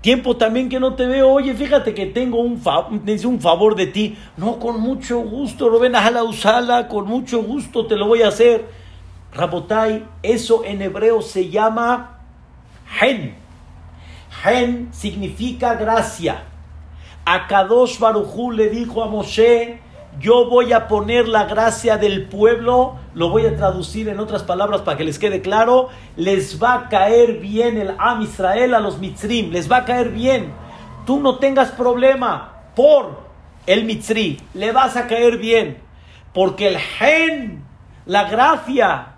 [0.00, 1.30] tiempo también que no te veo.
[1.30, 4.18] Oye, fíjate que tengo un, un favor de ti.
[4.36, 8.28] No, con mucho gusto, Rubén, a la usala, con mucho gusto te lo voy a
[8.28, 8.66] hacer.
[9.32, 12.20] Rabotai, eso en hebreo se llama
[13.00, 13.34] Hen.
[14.44, 16.44] Hen significa gracia.
[17.24, 19.80] A Kadosh Barujú le dijo a Moshe,
[20.20, 24.82] yo voy a poner la gracia del pueblo, lo voy a traducir en otras palabras
[24.82, 28.98] para que les quede claro, les va a caer bien el Am Israel a los
[28.98, 30.52] Mitzrim, les va a caer bien.
[31.06, 33.24] Tú no tengas problema por
[33.66, 35.78] el Mitzri, le vas a caer bien,
[36.32, 37.64] porque el Gen,
[38.06, 39.14] la gracia,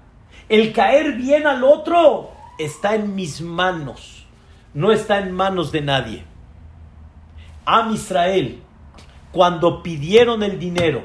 [0.49, 4.27] el caer bien al otro está en mis manos,
[4.73, 6.25] no está en manos de nadie.
[7.65, 8.63] Am Israel,
[9.37, 11.03] cuando pidieron el dinero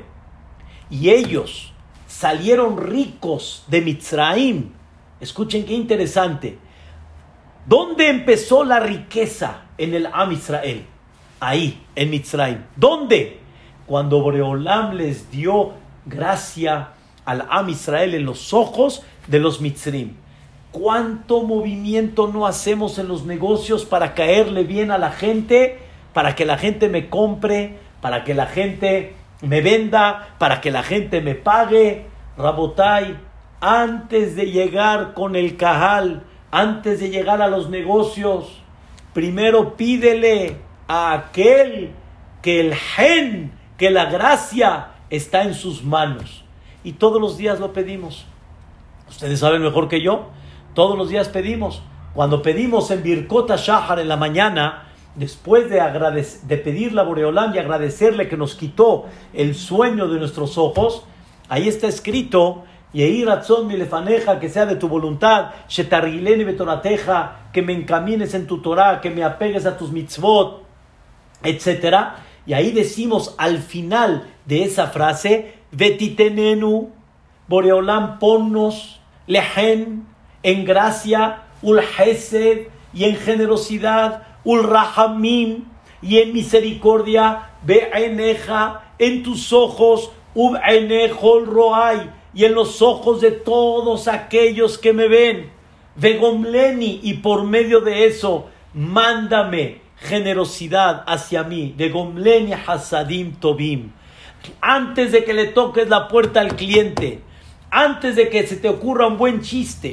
[0.90, 1.74] y ellos
[2.08, 4.72] salieron ricos de Mitzraim,
[5.20, 6.58] escuchen qué interesante.
[7.66, 10.86] ¿Dónde empezó la riqueza en el Am Israel?
[11.42, 12.64] Ahí, en Mitzraim.
[12.78, 13.42] ¿Dónde?
[13.86, 15.74] Cuando Boreolam les dio
[16.06, 16.92] gracia
[17.26, 20.14] al Am Israel en los ojos de los Mitzrim.
[20.72, 25.80] ¿Cuánto movimiento no hacemos en los negocios para caerle bien a la gente,
[26.14, 30.84] para que la gente me compre, para que la gente me venda, para que la
[30.84, 32.06] gente me pague?
[32.38, 33.18] Rabotai,
[33.60, 38.62] antes de llegar con el cajal, antes de llegar a los negocios,
[39.14, 41.92] primero pídele a aquel
[42.42, 46.44] que el gen, que la gracia está en sus manos.
[46.84, 48.26] Y todos los días lo pedimos.
[49.10, 50.30] Ustedes saben mejor que yo.
[50.74, 51.84] Todos los días pedimos.
[52.14, 55.80] Cuando pedimos en Birkota Shahar en la mañana, después de,
[56.44, 61.04] de pedirle a Boreolam y agradecerle que nos quitó el sueño de nuestros ojos,
[61.50, 65.52] ahí está escrito, Yehi razón mi lefaneja, que sea de tu voluntad,
[67.54, 70.64] que me encamines en tu Torah, que me apegues a tus mitzvot,
[71.44, 71.96] etc.
[72.46, 76.90] Y ahí decimos al final de esa frase, Vetitenenu,
[77.48, 80.06] Boreolam, ponnos, lehen,
[80.44, 85.66] en gracia, ul hesed, y en generosidad, ul rahamim,
[86.02, 93.32] y en misericordia, eneja, en tus ojos, ub enejol roai, y en los ojos de
[93.32, 95.52] todos aquellos que me ven.
[95.96, 101.74] Vegomleni, y por medio de eso, mándame generosidad hacia mí.
[101.78, 103.92] Vegomleni hasadim tobim.
[104.60, 107.22] Antes de que le toques la puerta al cliente,
[107.70, 109.92] antes de que se te ocurra un buen chiste,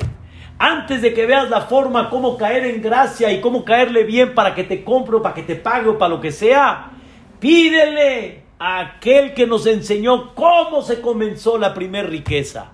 [0.59, 4.55] antes de que veas la forma, cómo caer en gracia y cómo caerle bien para
[4.55, 6.91] que te compre o para que te pague o para lo que sea,
[7.39, 12.73] pídele a aquel que nos enseñó cómo se comenzó la primer riqueza.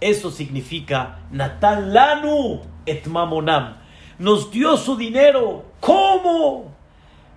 [0.00, 3.76] Eso significa Natal Lanu et Mamonam.
[4.18, 5.64] Nos dio su dinero.
[5.78, 6.74] ¿Cómo?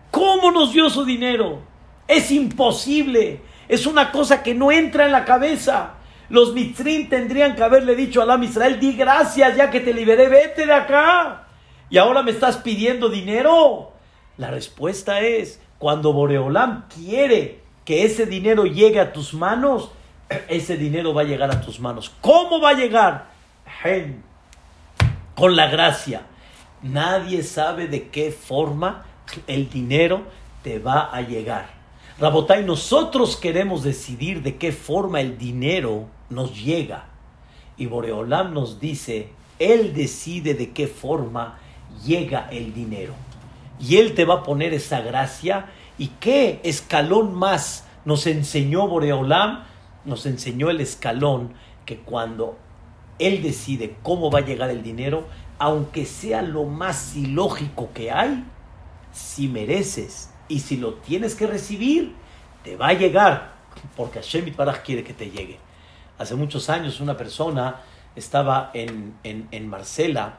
[0.10, 1.60] ¿Cómo nos dio su dinero?
[2.08, 3.41] Es imposible.
[3.67, 5.93] Es una cosa que no entra en la cabeza.
[6.29, 10.27] Los mitzrim tendrían que haberle dicho a Alam Israel, di gracias ya que te liberé,
[10.27, 11.47] vete de acá.
[11.89, 13.91] Y ahora me estás pidiendo dinero.
[14.38, 19.91] La respuesta es, cuando Boreolam quiere que ese dinero llegue a tus manos,
[20.47, 22.11] ese dinero va a llegar a tus manos.
[22.21, 23.27] ¿Cómo va a llegar?
[25.35, 26.23] Con la gracia.
[26.81, 29.05] Nadie sabe de qué forma
[29.47, 30.23] el dinero
[30.63, 31.69] te va a llegar.
[32.19, 37.05] Rabotay, nosotros queremos decidir de qué forma el dinero nos llega.
[37.77, 41.59] Y Boreolam nos dice, Él decide de qué forma
[42.05, 43.13] llega el dinero.
[43.79, 45.67] Y Él te va a poner esa gracia.
[45.97, 49.63] ¿Y qué escalón más nos enseñó Boreolam?
[50.05, 51.53] Nos enseñó el escalón
[51.85, 52.57] que cuando
[53.19, 55.25] Él decide cómo va a llegar el dinero,
[55.57, 58.43] aunque sea lo más ilógico que hay,
[59.11, 62.13] si mereces y si lo tienes que recibir,
[62.63, 63.53] te va a llegar,
[63.95, 65.59] porque Hashem Baraj quiere que te llegue.
[66.17, 67.82] Hace muchos años una persona
[68.15, 70.38] estaba en, en, en Marcela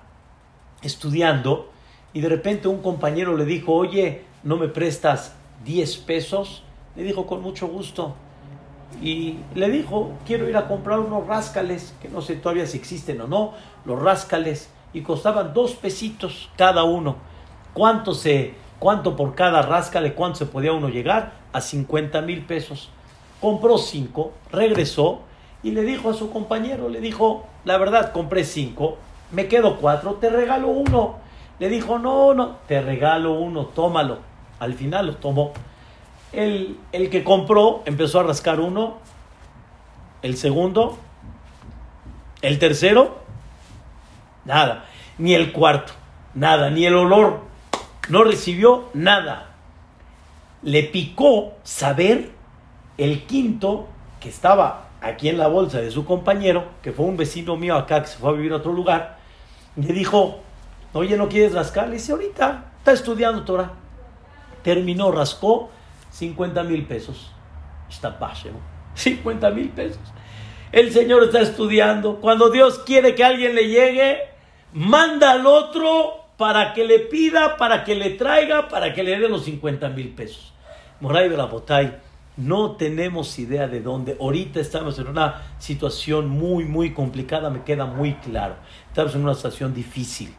[0.82, 1.70] estudiando
[2.12, 5.34] y de repente un compañero le dijo, oye, ¿no me prestas
[5.64, 6.62] 10 pesos?
[6.94, 8.14] Le dijo, con mucho gusto.
[9.02, 13.20] Y le dijo, quiero ir a comprar unos rascales, que no sé todavía si existen
[13.20, 13.52] o no,
[13.84, 17.16] los rascales, y costaban dos pesitos cada uno.
[17.74, 20.14] ¿Cuánto se, ¿Cuánto por cada rascale?
[20.14, 21.32] ¿Cuánto se podía uno llegar?
[21.52, 22.88] A 50 mil pesos.
[23.40, 25.20] Compró cinco, regresó
[25.66, 28.98] y le dijo a su compañero, le dijo, la verdad, compré cinco,
[29.32, 31.16] me quedo cuatro, te regalo uno.
[31.58, 34.18] Le dijo, no, no, te regalo uno, tómalo.
[34.60, 35.50] Al final lo tomó.
[36.30, 38.98] El, el que compró empezó a rascar uno,
[40.22, 40.98] el segundo,
[42.42, 43.18] el tercero,
[44.44, 44.84] nada,
[45.18, 45.94] ni el cuarto,
[46.34, 47.40] nada, ni el olor
[48.08, 49.50] no recibió nada.
[50.62, 52.30] Le picó saber
[52.98, 53.88] el quinto
[54.20, 58.02] que estaba aquí en la bolsa de su compañero, que fue un vecino mío acá
[58.02, 59.18] que se fue a vivir a otro lugar,
[59.76, 60.40] le dijo,
[60.92, 61.88] oye, ¿no quieres rascar?
[61.88, 63.72] Le dice, ahorita, está estudiando Torah.
[64.62, 65.70] Terminó, rascó
[66.10, 67.32] 50 mil pesos.
[67.88, 68.50] Está pache,
[68.94, 70.00] 50 mil pesos.
[70.72, 72.16] El Señor está estudiando.
[72.20, 74.18] Cuando Dios quiere que alguien le llegue,
[74.72, 79.28] manda al otro para que le pida, para que le traiga, para que le dé
[79.28, 80.52] los 50 mil pesos.
[81.00, 81.98] Moray Botay,
[82.36, 84.16] no tenemos idea de dónde.
[84.20, 88.56] Ahorita estamos en una situación muy, muy complicada, me queda muy claro.
[88.88, 90.34] Estamos en una situación difícil.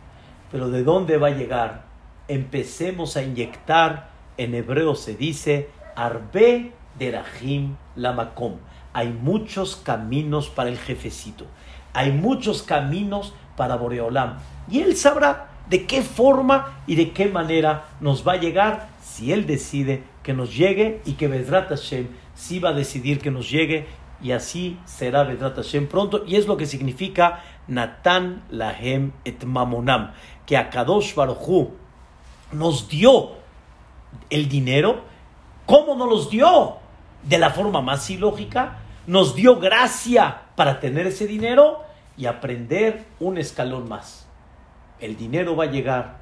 [0.52, 1.86] Pero ¿de dónde va a llegar?
[2.28, 8.58] Empecemos a inyectar, en hebreo se dice, Arbe derahim lamakom.
[8.94, 11.46] Hay muchos caminos para el jefecito.
[11.94, 14.38] Hay muchos caminos para Boreolam.
[14.70, 19.32] Y él sabrá de qué forma y de qué manera nos va a llegar si
[19.32, 23.50] Él decide que nos llegue y que Vedrat Hashem sí va a decidir que nos
[23.50, 23.88] llegue
[24.22, 30.12] y así será Vedrat Hashem pronto y es lo que significa Natan Lahem et Mamonam
[30.46, 31.72] que Akadosh Baruchu
[32.52, 33.38] nos dio
[34.30, 35.06] el dinero
[35.66, 36.76] ¿cómo nos los dio?
[37.24, 41.84] de la forma más ilógica nos dio gracia para tener ese dinero
[42.18, 44.28] y aprender un escalón más
[45.00, 46.18] el dinero va a llegar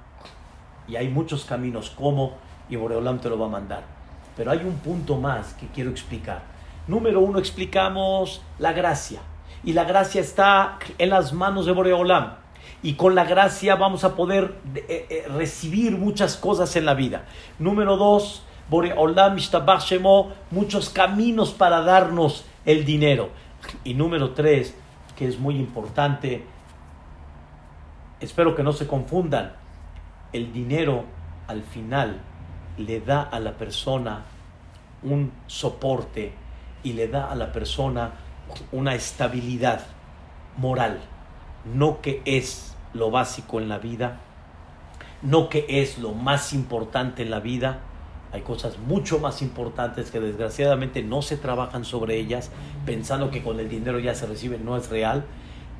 [0.88, 3.95] y hay muchos caminos como y Boreolam te lo va a mandar.
[4.36, 6.42] Pero hay un punto más que quiero explicar.
[6.88, 9.22] Número uno, explicamos la gracia.
[9.64, 12.36] Y la gracia está en las manos de Boreolam.
[12.84, 17.24] Y con la gracia vamos a poder eh, eh, recibir muchas cosas en la vida.
[17.58, 23.30] Número dos, Boreolam Shemo, muchos caminos para darnos el dinero.
[23.84, 24.76] Y número tres,
[25.16, 26.44] que es muy importante,
[28.20, 29.54] espero que no se confundan,
[30.34, 31.06] el dinero
[31.48, 32.20] al final
[32.78, 34.26] le da a la persona
[35.04, 36.34] un soporte
[36.84, 38.14] y le da a la persona
[38.72, 39.86] una estabilidad
[40.58, 41.00] moral,
[41.74, 44.20] no que es lo básico en la vida,
[45.22, 47.80] no que es lo más importante en la vida,
[48.32, 52.52] hay cosas mucho más importantes que desgraciadamente no se trabajan sobre ellas,
[52.86, 55.26] pensando que con el dinero ya se recibe, no es real,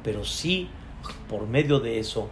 [0.04, 0.70] pero sí
[1.30, 2.30] por medio de eso,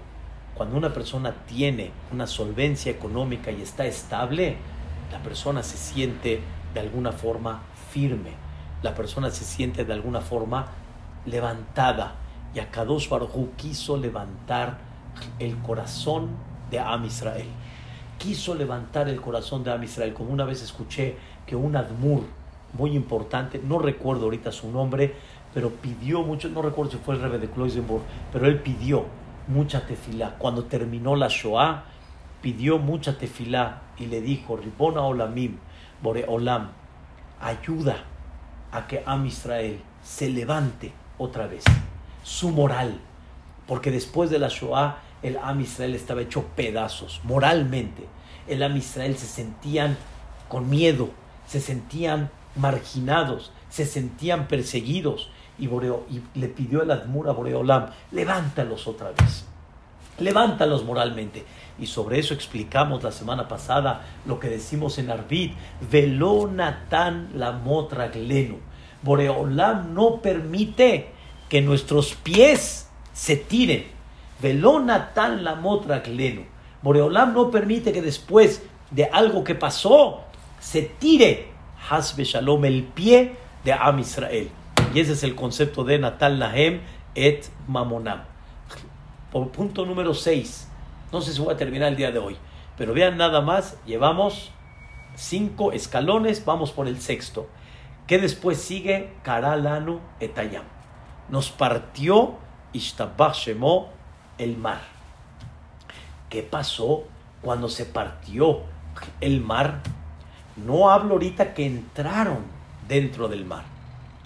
[0.55, 4.57] cuando una persona tiene una solvencia económica y está estable,
[5.11, 6.41] la persona se siente
[6.73, 8.31] de alguna forma firme,
[8.81, 10.67] la persona se siente de alguna forma
[11.25, 12.15] levantada.
[12.53, 14.77] Y Akadosh Baruj quiso levantar
[15.39, 16.29] el corazón
[16.69, 17.47] de Am Israel
[18.23, 20.13] quiso levantar el corazón de Am Israel.
[20.13, 22.21] Como una vez escuché que un Admur
[22.71, 25.13] muy importante, no recuerdo ahorita su nombre,
[25.53, 28.01] pero pidió mucho, no recuerdo si fue el rebe de Kloisenburg,
[28.31, 29.05] pero él pidió
[29.47, 30.35] mucha tefilá.
[30.37, 31.85] Cuando terminó la Shoah,
[32.41, 35.57] pidió mucha tefilá y le dijo, Ribona Olamim,
[36.01, 36.71] Bore Olam,
[37.39, 38.03] ayuda
[38.71, 41.63] a que Am Israel se levante otra vez,
[42.23, 42.99] su moral,
[43.67, 48.05] porque después de la Shoah el Am Israel estaba hecho pedazos, moralmente.
[48.47, 49.97] El Am Israel se sentían
[50.49, 51.11] con miedo,
[51.47, 55.29] se sentían marginados, se sentían perseguidos.
[55.59, 59.45] Y, y le pidió el Admur a Boreolam, levántalos otra vez,
[60.19, 61.45] levántalos moralmente.
[61.79, 65.51] Y sobre eso explicamos la semana pasada lo que decimos en Arvid,
[65.91, 68.11] Velonatan la motra.
[69.01, 71.11] Boreolam no permite
[71.49, 73.85] que nuestros pies se tiren
[74.43, 76.43] Velonatan la motra glenu.
[76.81, 80.21] Boreolam no permite que después de algo que pasó
[80.59, 81.47] se tire
[81.89, 84.49] Hasbe Shalom el pie de Am Israel.
[84.93, 86.81] Y ese es el concepto de Natal Nahem
[87.15, 88.21] et Mamonam.
[89.31, 90.69] Por punto número 6.
[91.11, 92.37] No sé si voy a terminar el día de hoy.
[92.77, 94.51] Pero vean nada más, llevamos
[95.15, 97.47] cinco escalones, vamos por el sexto.
[98.05, 100.65] Que después sigue Karalanu Etayam.
[101.29, 102.35] Nos partió
[102.73, 103.89] Ishtabach Shemo
[104.37, 104.81] el mar.
[106.29, 107.05] ¿Qué pasó
[107.41, 108.61] cuando se partió
[109.21, 109.81] el mar?
[110.55, 112.39] No hablo ahorita que entraron
[112.87, 113.72] dentro del mar.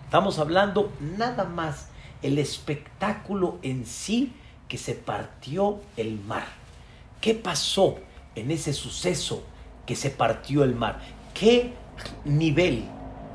[0.07, 1.89] Estamos hablando nada más
[2.21, 4.31] el espectáculo en sí
[4.69, 6.47] que se partió el mar.
[7.19, 7.95] ¿Qué pasó
[8.33, 9.43] en ese suceso
[9.85, 11.01] que se partió el mar?
[11.33, 11.73] ¿Qué
[12.23, 12.85] nivel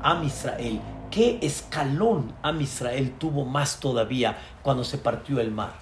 [0.01, 5.75] a Israel, qué escalón a Israel tuvo más todavía cuando se partió el mar?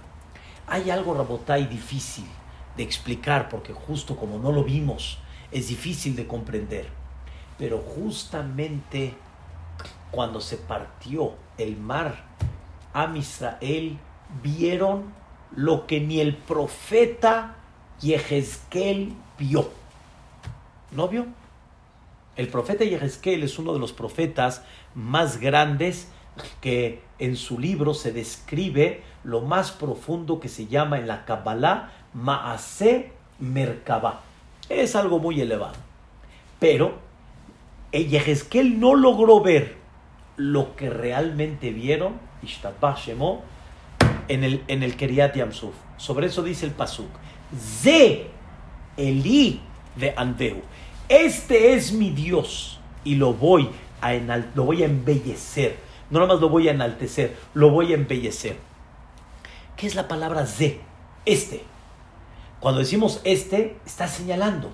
[0.68, 2.26] Hay algo, Rabotay, difícil
[2.76, 5.20] de explicar porque justo como no lo vimos,
[5.54, 6.90] es difícil de comprender.
[7.58, 9.16] Pero justamente
[10.12, 12.26] cuando se partió el mar,
[12.94, 13.98] a Israel
[14.44, 15.14] vieron
[15.56, 17.56] lo que ni el profeta
[18.02, 19.70] Yehezkel vio.
[20.92, 21.26] ¿No vio?
[22.36, 24.64] El profeta Yehezkel es uno de los profetas
[24.96, 26.08] más grandes
[26.60, 31.92] que en su libro se describe lo más profundo que se llama en la Kabbalah
[32.14, 34.22] Maase Merkabah.
[34.70, 35.76] Es algo muy elevado.
[36.60, 37.00] Pero
[37.92, 39.81] Yehezkel no logró ver
[40.42, 42.20] lo que realmente vieron,
[44.28, 45.74] en el, en el Keriat Yamsuf.
[45.98, 47.10] Sobre eso dice el Pasuk.
[47.56, 48.28] Ze
[48.98, 49.62] Eli
[49.96, 50.62] de Andeu.
[51.08, 53.70] Este es mi Dios y lo voy
[54.02, 54.14] a,
[54.56, 55.78] lo voy a embellecer.
[56.10, 58.58] No nada más lo voy a enaltecer, lo voy a embellecer.
[59.78, 60.80] ¿Qué es la palabra ze?
[61.26, 61.64] Este.
[62.60, 64.72] Cuando decimos este, está señalando.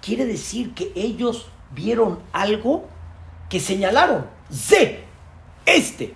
[0.00, 2.86] Quiere decir que ellos vieron algo
[3.50, 4.35] que señalaron.
[4.52, 5.04] Ze.
[5.64, 6.14] Este.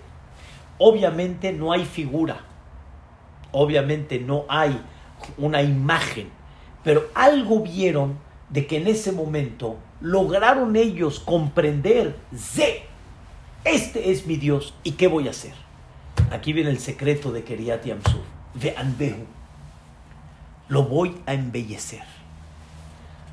[0.77, 2.41] Obviamente no hay figura.
[3.51, 4.81] Obviamente no hay
[5.37, 6.29] una imagen.
[6.83, 8.17] Pero algo vieron
[8.49, 12.17] de que en ese momento lograron ellos comprender.
[12.35, 12.83] Ze.
[13.63, 14.73] Este es mi Dios.
[14.83, 15.53] ¿Y qué voy a hacer?
[16.31, 18.25] Aquí viene el secreto de Keriat Yamsuf.
[18.55, 19.25] Veanbehu.
[20.67, 22.03] Lo voy a embellecer.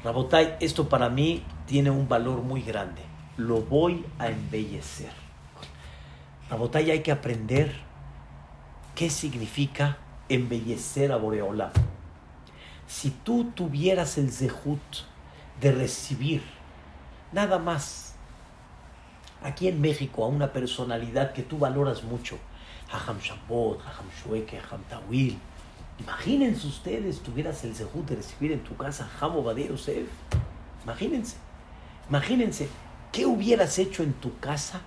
[0.05, 3.03] Rabotai, esto para mí tiene un valor muy grande.
[3.39, 5.11] Lo voy a embellecer.
[6.51, 7.72] Rabotai, hay que aprender
[8.95, 9.97] qué significa
[10.28, 11.72] embellecer a Boreola.
[12.86, 14.80] Si tú tuvieras el zehut
[15.61, 16.43] de recibir
[17.32, 18.14] nada más
[19.43, 22.39] aquí en México a una personalidad que tú valoras mucho,
[22.93, 25.39] Hajam Shabot, Hajam Shueke, Hajam Tawil,
[26.01, 30.09] Imagínense ustedes, tuvieras el sejud de recibir en tu casa Jamo Badeo Yosef.
[30.84, 31.36] Imagínense,
[32.09, 32.68] imagínense,
[33.13, 34.81] ¿qué hubieras hecho en tu casa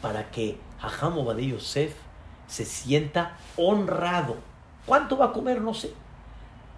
[0.00, 1.94] para que Jamo Badeo Yosef
[2.46, 4.36] se sienta honrado?
[4.86, 5.60] ¿Cuánto va a comer?
[5.60, 5.92] No sé.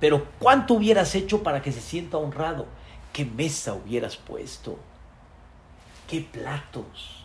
[0.01, 2.67] Pero ¿cuánto hubieras hecho para que se sienta honrado?
[3.13, 4.79] ¿Qué mesa hubieras puesto?
[6.09, 7.25] ¿Qué platos?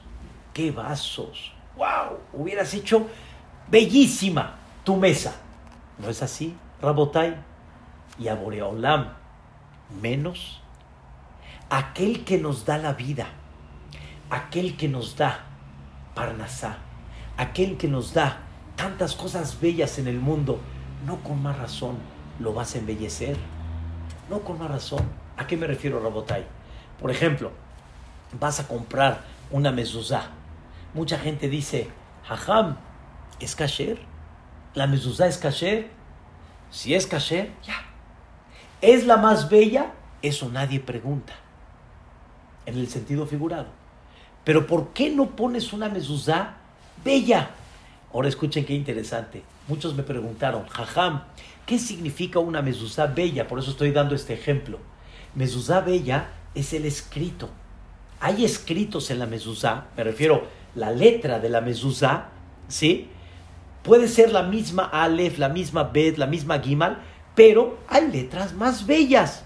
[0.53, 1.53] ¿Qué vasos?
[1.76, 2.20] ¡Wow!
[2.34, 3.07] Hubieras hecho
[3.70, 5.36] bellísima tu mesa.
[5.97, 7.36] ¿No es así, Rabotai?
[8.17, 8.38] Y a
[10.01, 10.59] menos.
[11.70, 13.28] Aquel que nos da la vida,
[14.30, 15.45] aquel que nos da
[16.15, 16.78] Parnasá,
[17.38, 18.39] aquel que nos da
[18.76, 20.59] tantas cosas bellas en el mundo,
[21.05, 21.97] no con más razón
[22.39, 23.38] lo vas a embellecer.
[24.30, 25.07] No con más razón.
[25.38, 26.45] ¿A qué me refiero, Rabotai?
[26.99, 27.51] Por ejemplo,
[28.39, 30.30] vas a comprar una mezuzá.
[30.93, 31.89] Mucha gente dice,
[32.24, 32.78] jajam,
[33.39, 33.99] ¿es kasher?
[34.74, 35.89] ¿La mezuzá es kasher?
[36.72, 37.76] Si es kasher, ya.
[38.82, 39.93] ¿Es la más bella?
[40.22, 41.34] Eso nadie pregunta.
[42.70, 43.65] En el sentido figurado.
[44.43, 46.57] Pero ¿por qué no pones una mezuzá
[47.03, 47.49] bella?
[48.13, 49.41] Ahora escuchen qué interesante.
[49.67, 51.24] Muchos me preguntaron, jajam,
[51.65, 53.47] ¿qué significa una mezuzá bella?
[53.47, 54.78] Por eso estoy dando este ejemplo.
[55.34, 57.49] Mezuzá bella es el escrito.
[58.20, 60.43] Hay escritos en la mezuzá, me refiero
[60.76, 62.30] la letra de la mezuzá,
[62.67, 63.09] ¿sí?
[63.82, 66.99] Puede ser la misma Aleph, la misma Bet, la misma Gimal,
[67.34, 69.43] pero hay letras más bellas.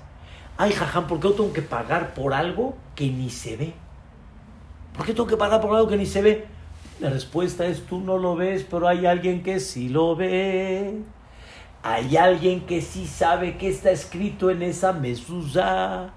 [0.57, 3.73] Ay, jajam, ¿por qué yo tengo que pagar por algo que ni se ve?
[4.95, 6.45] ¿Por qué tengo que pagar por algo que ni se ve?
[6.99, 11.01] La respuesta es tú no lo ves, pero hay alguien que sí lo ve.
[11.81, 16.13] Hay alguien que sí sabe qué está escrito en esa mezuzá.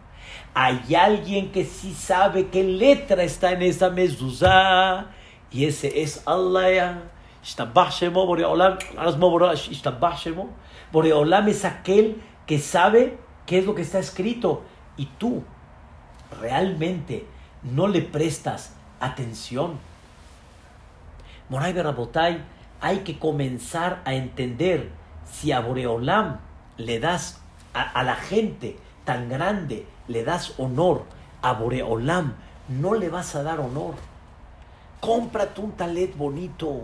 [0.54, 5.08] Hay alguien que sí sabe qué letra está en esa mezuzá.
[5.50, 7.02] Y ese es Allah.
[10.92, 14.62] Boreolam es aquel que sabe qué es lo que está escrito.
[14.96, 15.42] Y tú
[16.40, 17.26] realmente
[17.62, 19.78] no le prestas atención.
[21.48, 22.42] Moray Berabotay,
[22.80, 24.90] hay que comenzar a entender
[25.30, 26.38] si a Boreolam
[26.76, 27.40] le das
[27.72, 31.04] a, la gente tan grande, le das honor,
[31.42, 32.34] a Boreolam
[32.68, 33.94] no le vas a dar honor.
[35.00, 36.82] Cómprate un talet bonito,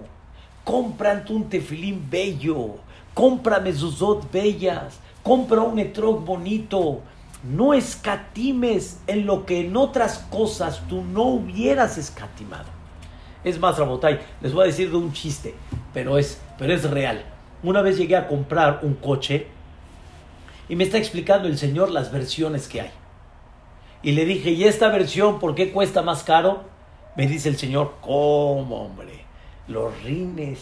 [0.65, 2.77] cómprate un tefilín bello,
[3.15, 7.01] compra mezuzot bellas, compra un etrog bonito.
[7.43, 12.71] No escatimes en lo que en otras cosas tú no hubieras escatimado.
[13.43, 15.55] Es más, Rabotay, les voy a decir de un chiste,
[15.93, 17.25] pero es, pero es real.
[17.63, 19.49] Una vez llegué a comprar un coche
[20.69, 22.91] y me está explicando el señor las versiones que hay.
[24.03, 26.65] Y le dije, ¿y esta versión por qué cuesta más caro?
[27.17, 29.25] Me dice el señor, ¿cómo, hombre?
[29.69, 30.61] Los rines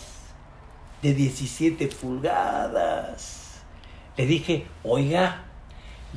[1.03, 3.63] de 17 pulgadas.
[4.17, 5.45] Le dije, oiga,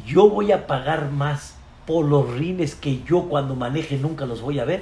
[0.05, 4.59] yo voy a pagar más por los rines que yo cuando maneje nunca los voy
[4.59, 4.81] a ver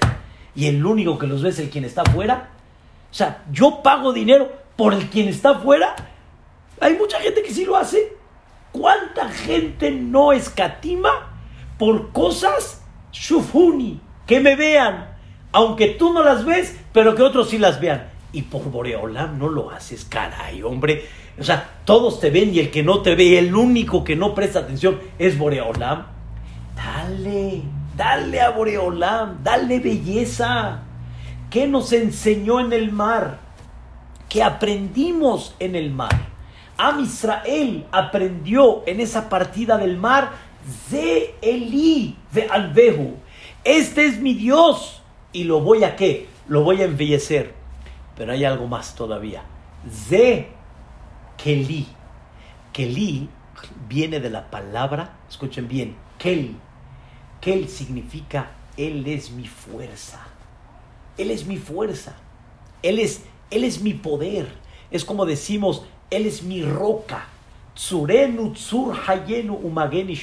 [0.55, 2.49] y el único que los ve es el quien está afuera.
[3.09, 5.95] O sea, yo pago dinero por el quien está afuera.
[6.80, 8.16] Hay mucha gente que sí lo hace.
[8.72, 11.09] ¿Cuánta gente no escatima
[11.78, 12.82] por cosas
[13.12, 15.18] shufuni, que me vean,
[15.51, 18.09] aunque tú no las ves, pero que otros sí las vean?
[18.32, 21.05] Y por Boreolam no lo haces, caray, hombre.
[21.41, 24.35] O sea, todos te ven y el que no te ve, el único que no
[24.35, 26.05] presta atención es Boreolam.
[26.75, 27.63] Dale.
[27.97, 30.83] Dale a Boreolam, dale belleza.
[31.49, 33.39] ¿Qué nos enseñó en el mar?
[34.29, 36.29] ¿Qué aprendimos en el mar?
[36.77, 40.33] Am Israel aprendió en esa partida del mar
[40.89, 43.15] Ze Eli de Albehu.
[43.63, 45.01] Este es mi Dios
[45.33, 46.27] y lo voy a qué?
[46.47, 47.55] Lo voy a embellecer.
[48.15, 49.41] Pero hay algo más todavía.
[50.07, 50.61] Ze
[51.43, 51.87] Keli.
[52.71, 53.27] Keli
[53.89, 56.55] viene de la palabra, escuchen bien, Kel
[57.41, 60.21] Kel significa Él es mi fuerza.
[61.17, 62.15] Él es mi fuerza.
[62.83, 64.47] Él es, él es mi poder.
[64.91, 67.25] Es como decimos, Él es mi roca.
[67.73, 70.19] Tsurenu, tsur, hayenu, umageni,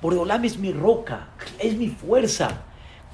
[0.00, 1.28] Boreolam es mi roca,
[1.58, 2.62] es mi fuerza.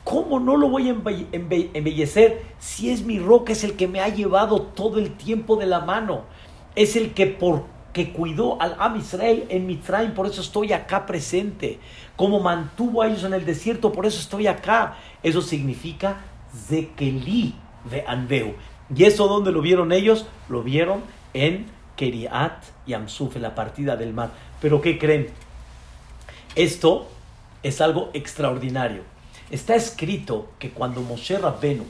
[0.04, 0.96] ¿Cómo no lo voy a
[1.32, 5.66] embellecer si es mi roca, es el que me ha llevado todo el tiempo de
[5.66, 6.24] la mano?
[6.74, 11.04] Es el que por que cuidó al Am Israel en Mitraim, por eso estoy acá
[11.04, 11.78] presente.
[12.16, 14.96] Como mantuvo a ellos en el desierto, por eso estoy acá.
[15.22, 16.22] Eso significa
[16.68, 17.54] Zekeli
[17.90, 18.54] de Anveu.
[18.94, 20.26] ¿Y eso dónde lo vieron ellos?
[20.48, 21.02] Lo vieron
[21.34, 21.66] en
[21.96, 24.30] Keriat Yamsuf, en la partida del mar.
[24.60, 25.28] Pero ¿qué creen?
[26.54, 27.08] Esto
[27.62, 29.02] es algo extraordinario.
[29.50, 31.84] Está escrito que cuando Moshe Rabbenu,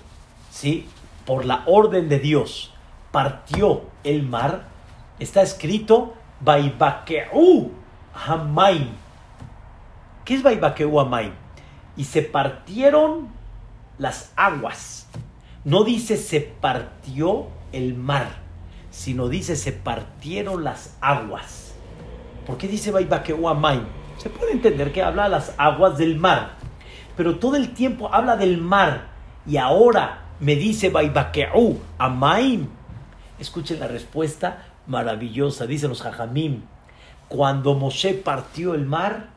[0.50, 0.88] ¿sí?
[1.24, 2.72] por la orden de Dios,
[3.12, 4.71] partió el mar,
[5.18, 7.70] está escrito Baibakeu
[8.14, 8.88] Hamaim.
[10.24, 11.32] ¿Qué es Baibakeu Hamaim?
[11.96, 13.28] Y se partieron
[13.98, 15.06] las aguas.
[15.64, 18.28] No dice se partió el mar,
[18.90, 21.74] sino dice se partieron las aguas.
[22.46, 23.84] ¿Por qué dice Baibakeu Hamaim?
[24.18, 26.56] Se puede entender que habla de las aguas del mar,
[27.16, 29.08] pero todo el tiempo habla del mar
[29.46, 32.68] y ahora me dice Baibakeu Amaim.
[33.38, 36.62] Escuchen la respuesta maravillosa, dicen los Jajamim.
[37.28, 39.28] Cuando Moshe partió el mar,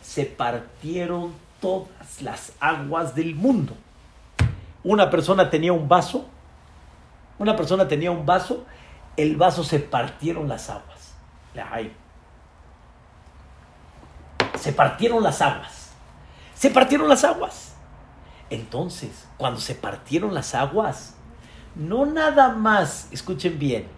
[0.00, 3.74] se partieron todas las aguas del mundo.
[4.84, 6.26] Una persona tenía un vaso,
[7.38, 8.64] una persona tenía un vaso,
[9.16, 11.14] el vaso se partieron las aguas.
[14.58, 15.90] Se partieron las aguas.
[16.54, 17.74] Se partieron las aguas.
[18.50, 21.14] Entonces, cuando se partieron las aguas,
[21.74, 23.88] no nada más, escuchen bien,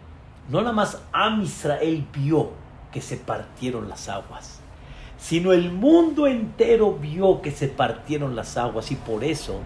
[0.49, 2.51] no nada más Am Israel vio
[2.93, 4.61] que se partieron las aguas,
[5.19, 9.61] sino el mundo entero vio que se partieron las aguas y por eso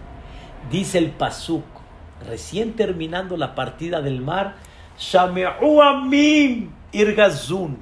[0.71, 1.63] dice el Pasuk,
[2.27, 4.55] recién terminando la partida del mar,
[4.97, 7.77] Shame'u Amim Irgazun.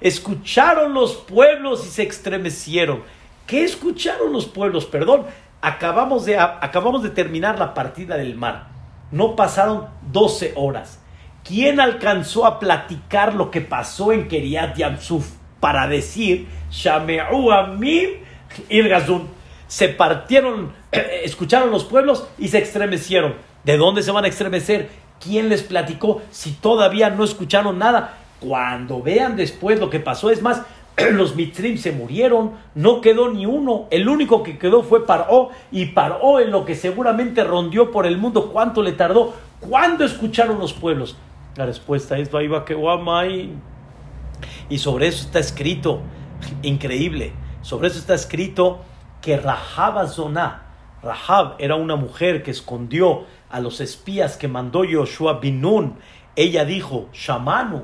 [0.00, 3.02] Escucharon los pueblos y se estremecieron.
[3.46, 4.84] ¿Qué escucharon los pueblos?
[4.84, 5.26] Perdón,
[5.60, 8.68] acabamos de, acabamos de terminar la partida del mar.
[9.10, 11.00] No pasaron 12 horas.
[11.44, 15.26] ¿Quién alcanzó a platicar lo que pasó en Keriat Yamsuf
[15.60, 18.10] para decir Shame'u Amim
[18.68, 19.28] Irgazun?
[19.66, 23.34] Se partieron, eh, escucharon los pueblos y se estremecieron.
[23.64, 24.88] ¿De dónde se van a estremecer?
[25.20, 28.18] ¿Quién les platicó si todavía no escucharon nada?
[28.40, 30.62] Cuando vean después lo que pasó, es más,
[31.12, 35.86] los mitrim se murieron, no quedó ni uno, el único que quedó fue Paró, y
[35.86, 39.34] Paró en lo que seguramente rondió por el mundo, ¿cuánto le tardó?
[39.60, 41.16] ¿Cuándo escucharon los pueblos?
[41.58, 42.30] La respuesta es
[44.68, 46.02] Y sobre eso está escrito,
[46.62, 47.32] increíble,
[47.62, 48.78] sobre eso está escrito
[49.20, 50.62] que Rahab Azoná,
[51.02, 55.98] Rahab era una mujer que escondió a los espías que mandó Yoshua Binun.
[56.36, 57.82] Ella dijo, Shamanu,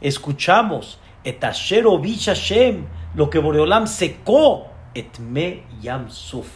[0.00, 6.48] escuchamos, etashero Hashem, lo que Boreolam secó, etme yam suf,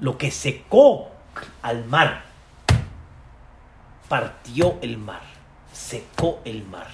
[0.00, 1.08] lo que secó
[1.62, 2.24] al mar,
[4.06, 5.33] partió el mar
[5.86, 6.88] secó el mar.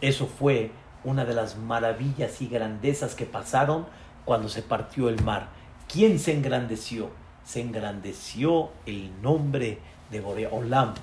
[0.00, 0.72] Eso fue
[1.04, 3.86] una de las maravillas y grandezas que pasaron
[4.24, 5.48] cuando se partió el mar.
[5.88, 7.10] ¿Quién se engrandeció?
[7.44, 9.78] Se engrandeció el nombre
[10.10, 10.94] de Boreolam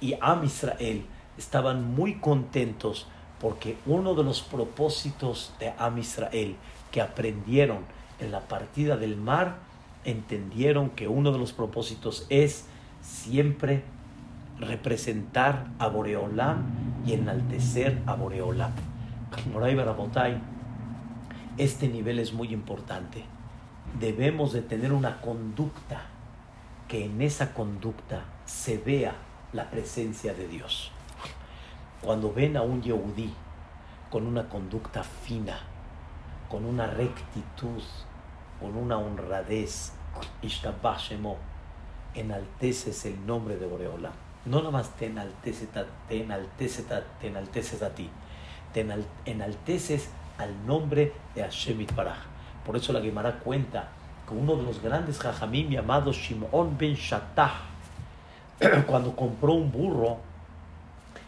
[0.00, 1.06] y Am Israel
[1.38, 3.06] estaban muy contentos
[3.40, 6.56] porque uno de los propósitos de Am Israel
[6.90, 7.80] que aprendieron
[8.20, 9.58] en la partida del mar,
[10.04, 12.66] entendieron que uno de los propósitos es
[13.00, 13.82] siempre
[14.58, 16.64] representar a Boreolam
[17.04, 18.72] y enaltecer a Boreolam.
[19.52, 19.76] Moray
[21.58, 23.24] este nivel es muy importante.
[23.98, 26.02] Debemos de tener una conducta
[26.88, 29.14] que en esa conducta se vea
[29.52, 30.92] la presencia de Dios.
[32.02, 33.32] Cuando ven a un Yehudí
[34.10, 35.58] con una conducta fina,
[36.48, 37.82] con una rectitud,
[38.60, 39.92] con una honradez,
[42.14, 45.68] enalteces el nombre de Boreolam no nomás te enalteces,
[46.08, 48.10] te enalteces, te a ti,
[48.72, 48.86] te
[49.26, 52.18] enalteces al nombre de Hashem Baraj.
[52.66, 53.88] Por eso la Gemara cuenta
[54.26, 57.52] que uno de los grandes jajamim llamado Shimon ben Shattah,
[58.86, 60.18] cuando compró un burro,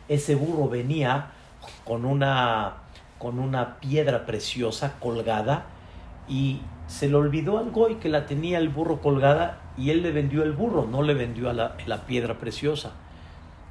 [0.09, 1.31] ese burro venía
[1.85, 2.75] con una,
[3.19, 5.67] con una piedra preciosa colgada
[6.29, 10.13] y se le olvidó al goy que la tenía el burro colgada y él le
[10.13, 12.93] vendió el burro, no le vendió a la, la piedra preciosa.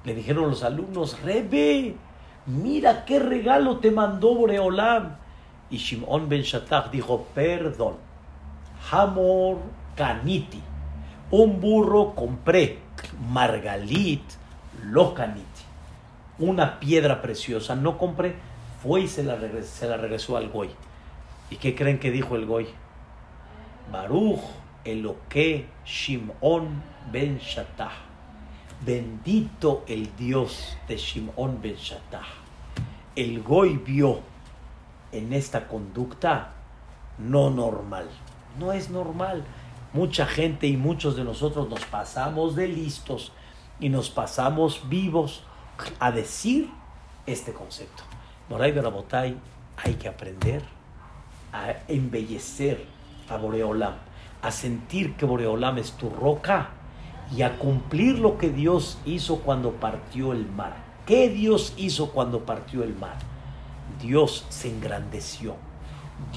[0.06, 1.96] Le dijeron los alumnos, Rebe,
[2.46, 5.16] mira qué regalo te mandó Boreolam.
[5.70, 7.96] Y Shimon ben Shattach dijo, perdón,
[8.92, 9.58] Hamor
[9.96, 10.62] Kaniti,
[11.32, 12.80] un burro compré,
[13.30, 14.22] Margalit
[14.84, 15.64] lo Kaniti,
[16.40, 18.36] una piedra preciosa, no compré,
[18.84, 20.70] fue y se la, regresó, se la regresó al Goy.
[21.50, 22.68] ¿Y qué creen que dijo el Goy?
[23.92, 24.42] Baruch
[24.84, 28.13] Eloque Shimon ben Shattach
[28.86, 32.26] Bendito el Dios de Shimon ben Shattah.
[33.16, 34.20] El Goy vio
[35.14, 36.52] en esta conducta
[37.18, 38.10] no normal.
[38.60, 39.46] No es normal.
[39.94, 43.32] Mucha gente y muchos de nosotros nos pasamos de listos
[43.80, 45.44] y nos pasamos vivos
[46.02, 46.70] a decir
[47.26, 48.04] este concepto.
[48.50, 49.38] Moray Berabotay,
[49.78, 50.62] hay que aprender
[51.54, 52.86] a embellecer
[53.30, 53.96] a Boreolam,
[54.42, 56.83] a sentir que Boreolam es tu roca
[57.36, 60.76] y a cumplir lo que Dios hizo cuando partió el mar.
[61.06, 63.18] ¿Qué Dios hizo cuando partió el mar?
[64.02, 65.56] Dios se engrandeció,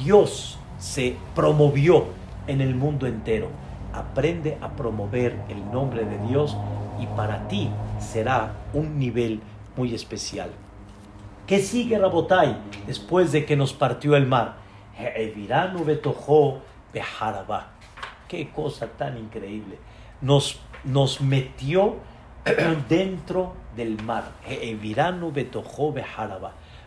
[0.03, 2.07] Dios se promovió
[2.47, 3.49] en el mundo entero.
[3.93, 6.57] Aprende a promover el nombre de Dios
[7.01, 9.41] y para ti será un nivel
[9.76, 10.51] muy especial.
[11.47, 12.57] ¿Qué sigue Rabotai
[12.87, 14.57] después de que nos partió el mar?
[18.28, 19.78] Qué cosa tan increíble.
[20.20, 21.97] Nos, nos metió
[22.89, 24.32] dentro del mar.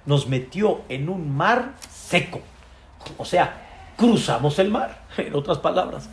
[0.05, 2.41] Nos metió en un mar seco.
[3.17, 4.99] O sea, cruzamos el mar.
[5.17, 6.09] En otras palabras,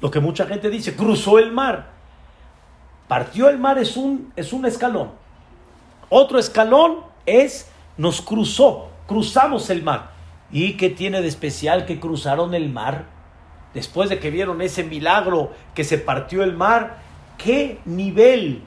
[0.00, 1.86] lo que mucha gente dice, cruzó el mar.
[3.08, 5.10] Partió el mar es un, es un escalón.
[6.08, 10.10] Otro escalón es nos cruzó, cruzamos el mar.
[10.50, 13.06] ¿Y qué tiene de especial que cruzaron el mar?
[13.72, 17.02] Después de que vieron ese milagro que se partió el mar,
[17.38, 18.62] ¿qué nivel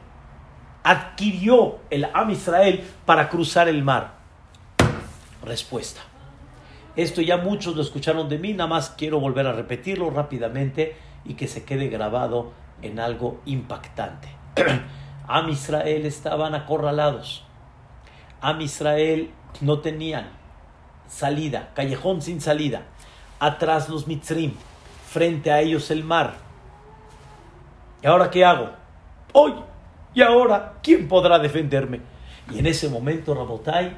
[0.84, 4.16] adquirió el Am Israel para cruzar el mar?
[5.44, 6.02] Respuesta.
[6.96, 10.96] Esto ya muchos lo escucharon de mí, nada más quiero volver a repetirlo rápidamente
[11.26, 12.52] y que se quede grabado
[12.82, 14.30] en algo impactante.
[15.28, 17.44] Am Israel estaban acorralados.
[18.42, 19.30] Am Israel
[19.62, 20.30] no tenían
[21.08, 22.84] salida, callejón sin salida.
[23.40, 24.54] Atrás los Mitzrim,
[25.08, 26.47] frente a ellos el mar.
[28.08, 28.70] ¿Y ahora qué hago?
[29.34, 29.54] Hoy.
[30.14, 32.00] ¿Y ahora quién podrá defenderme?
[32.50, 33.98] Y en ese momento, Rabotai,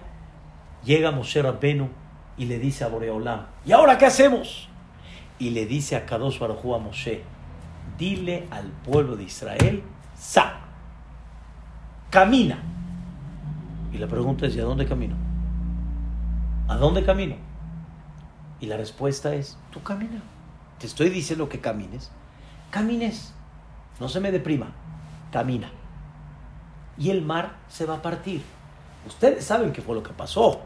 [0.83, 1.89] llega Moshe Rabbenu
[2.35, 4.67] y le dice a Boreolam, ¿y ahora qué hacemos?
[5.37, 7.21] Y le dice a Kadosh Baruj a Moshe,
[7.99, 9.83] dile al pueblo de Israel,
[10.15, 10.61] sa,
[12.09, 12.57] camina.
[13.93, 15.17] Y la pregunta es, ¿y a dónde camino?
[16.67, 17.35] ¿A dónde camino?
[18.59, 20.23] Y la respuesta es, tú camina.
[20.79, 22.09] Te estoy diciendo que camines.
[22.71, 23.35] Camines.
[23.99, 24.71] No se me deprima.
[25.31, 25.71] Camina.
[26.97, 28.43] Y el mar se va a partir.
[29.07, 30.61] Ustedes saben qué fue lo que pasó.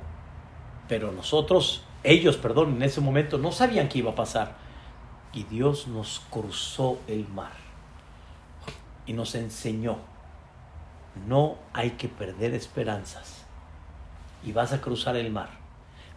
[0.88, 4.56] Pero nosotros, ellos, perdón, en ese momento no sabían qué iba a pasar.
[5.34, 7.54] Y Dios nos cruzó el mar.
[9.06, 9.98] Y nos enseñó.
[11.28, 13.46] No hay que perder esperanzas.
[14.44, 15.64] Y vas a cruzar el mar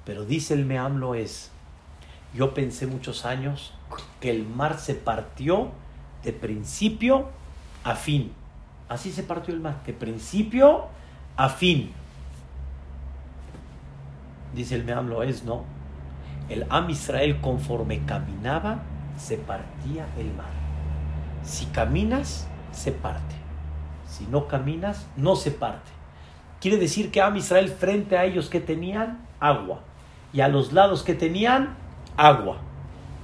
[0.07, 1.51] pero dice el Meamlo es,
[2.33, 3.75] yo pensé muchos años
[4.21, 5.73] que el mar se partió
[6.27, 7.29] de principio
[7.85, 8.33] a fin.
[8.89, 10.87] Así se partió el mar, de principio
[11.37, 11.93] a fin.
[14.55, 15.64] Dice el Meamlo es, no.
[16.49, 18.83] El Am Israel conforme caminaba,
[19.16, 20.51] se partía el mar.
[21.45, 23.37] Si caminas, se parte.
[24.09, 25.91] Si no caminas, no se parte.
[26.61, 29.81] Quiere decir que Am Israel frente a ellos que tenían agua
[30.33, 31.77] y a los lados que tenían
[32.16, 32.59] agua.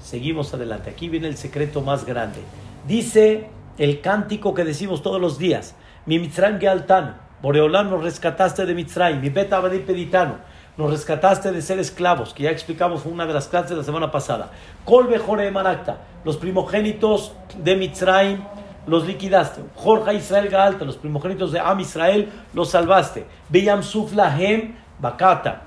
[0.00, 0.90] Seguimos adelante.
[0.90, 2.42] Aquí viene el secreto más grande.
[2.87, 5.74] Dice el cántico que decimos todos los días.
[6.07, 7.14] Mi Mitzrayim Gealtano.
[7.43, 9.20] Boreolam nos rescataste de Mitzrayim.
[9.20, 10.37] Mi Beta Peditano.
[10.76, 14.11] Nos rescataste de ser esclavos, que ya explicamos una de las clases de la semana
[14.11, 14.51] pasada.
[14.85, 15.99] Colbe Jore Manacta.
[16.24, 18.41] Los primogénitos de Mitzrayim
[18.87, 19.62] los liquidaste.
[19.76, 20.85] Jorge Israel Gaalta.
[20.85, 23.26] Los primogénitos de Am Israel los salvaste.
[23.49, 25.62] Beyam Suflahem Bakata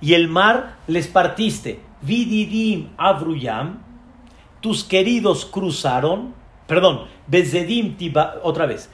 [0.00, 1.80] y el mar les partiste.
[2.02, 3.78] Vididim avruyam,
[4.66, 6.34] tus queridos cruzaron,
[6.66, 7.96] perdón, Bezedim
[8.42, 8.90] otra vez,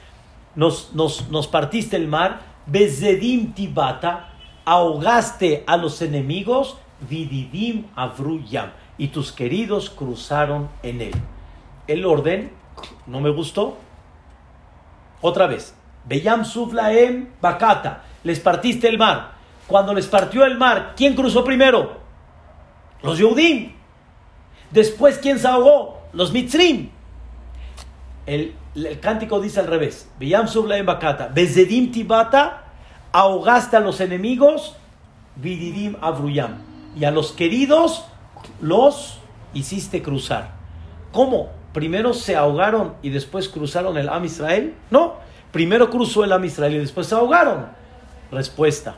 [0.53, 6.77] nos, nos, nos partiste el mar, Bezedim tibata, ahogaste a los enemigos,
[7.09, 8.69] Vididim avruyam,
[8.99, 11.13] y tus queridos cruzaron en él.
[11.87, 12.51] El orden
[13.07, 13.75] no me gustó.
[15.21, 15.73] Otra vez,
[16.05, 16.43] Beyam
[17.41, 19.31] bakata, les partiste el mar,
[19.65, 21.97] cuando les partió el mar, ¿quién cruzó primero?
[23.01, 23.81] Los Yehudim.
[24.73, 26.01] Después, ¿quién se ahogó?
[26.13, 26.89] Los Mitzrim.
[28.25, 28.55] El,
[29.01, 30.09] cántico dice al revés.
[30.19, 31.27] Beyam en bakata.
[31.27, 32.63] Bezedim tibata.
[33.11, 34.75] Ahogaste a los enemigos.
[35.35, 36.57] Vididim avruyam.
[36.95, 38.05] Y a los queridos
[38.61, 39.19] los
[39.53, 40.55] hiciste cruzar.
[41.11, 41.49] ¿Cómo?
[41.71, 44.73] ¿Primero se ahogaron y después cruzaron el Am Israel?
[44.89, 45.15] No.
[45.51, 47.67] Primero cruzó el Am Israel y después se ahogaron.
[48.31, 48.95] Respuesta.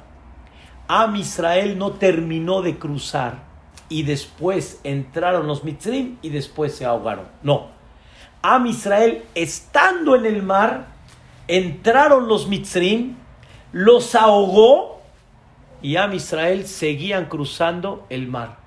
[0.88, 3.54] Am Israel no terminó de cruzar
[3.89, 7.25] y después entraron los Mitzrim y después se ahogaron.
[7.43, 7.67] No.
[8.41, 10.88] Am Israel, estando en el mar,
[11.47, 13.15] entraron los Mitzrim,
[13.71, 15.01] los ahogó
[15.81, 18.57] y Am Israel seguían cruzando el mar.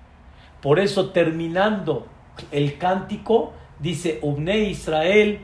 [0.60, 2.06] Por eso, terminando
[2.50, 5.40] el cántico, dice Ubne Israel,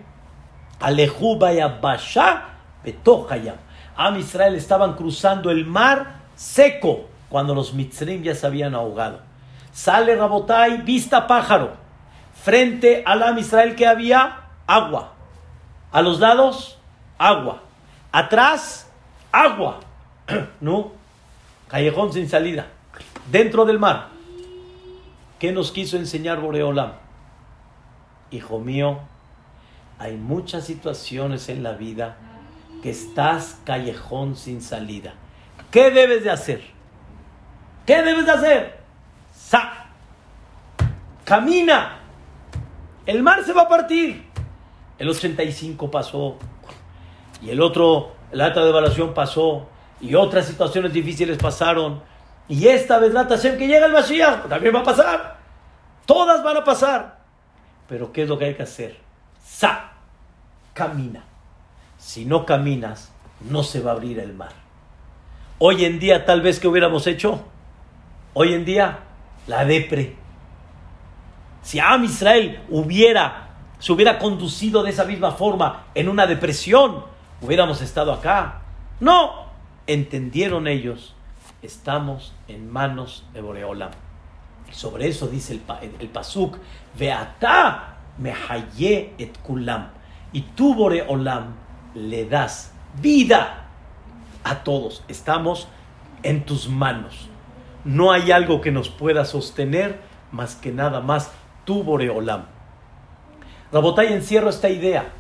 [0.81, 2.49] Alejú Basha
[2.85, 3.57] Betohayam.
[3.97, 9.21] Am Israel estaban cruzando el mar seco cuando los mitzrim ya se habían ahogado.
[9.75, 11.75] Sale Rabotai, vista pájaro,
[12.43, 15.13] frente al Am Israel que había agua.
[15.93, 16.79] A los lados,
[17.19, 17.63] agua.
[18.13, 18.91] Atrás,
[19.31, 19.81] agua.
[20.63, 21.05] ¿No?
[21.75, 22.69] callejón sin salida,
[23.33, 24.11] dentro del mar.
[25.41, 26.93] ¿Qué nos quiso enseñar Boreolam?
[28.31, 29.01] Hijo mío,
[29.99, 32.17] hay muchas situaciones en la vida
[32.81, 35.15] que estás callejón sin salida.
[35.73, 36.63] ¿Qué debes de hacer?
[37.87, 38.84] ¿Qué debes de hacer?
[39.55, 39.85] Sa
[41.25, 42.01] camina.
[43.07, 44.25] El mar se va a partir.
[44.99, 46.37] El 85 pasó.
[47.41, 49.69] Y el otro, la alta devaluación pasó.
[50.01, 52.03] Y otras situaciones difíciles pasaron.
[52.49, 55.39] Y esta vez la Hashem que llega el Mashiach también va a pasar.
[56.05, 57.21] Todas van a pasar.
[57.89, 58.99] Pero ¿qué es lo que hay que hacer?
[59.41, 59.93] Sa,
[60.73, 61.23] camina.
[61.97, 63.13] Si no caminas,
[63.49, 64.53] no se va a abrir el mar.
[65.59, 67.45] Hoy en día, tal vez que hubiéramos hecho,
[68.35, 68.99] hoy en día,
[69.47, 70.17] la depre.
[71.63, 77.05] Si Am Israel hubiera, se hubiera conducido de esa misma forma en una depresión,
[77.41, 78.63] hubiéramos estado acá.
[79.01, 79.47] No,
[79.87, 81.15] entendieron ellos,
[81.63, 83.91] estamos en manos de Boreolam.
[84.71, 85.63] Sobre eso dice el,
[86.01, 86.59] el, Pasuk,
[86.99, 89.89] Veata mehaye et kulam.
[90.33, 91.55] Y tú, Boreolam,
[91.95, 93.67] le das vida
[94.43, 95.05] a todos.
[95.09, 95.69] Estamos
[96.23, 97.29] en tus manos.
[97.85, 100.01] No hay algo que nos pueda sostener
[100.33, 101.33] más que nada más
[101.65, 102.45] tú, Boreolam.
[103.73, 105.13] Rabotay encierro esta idea.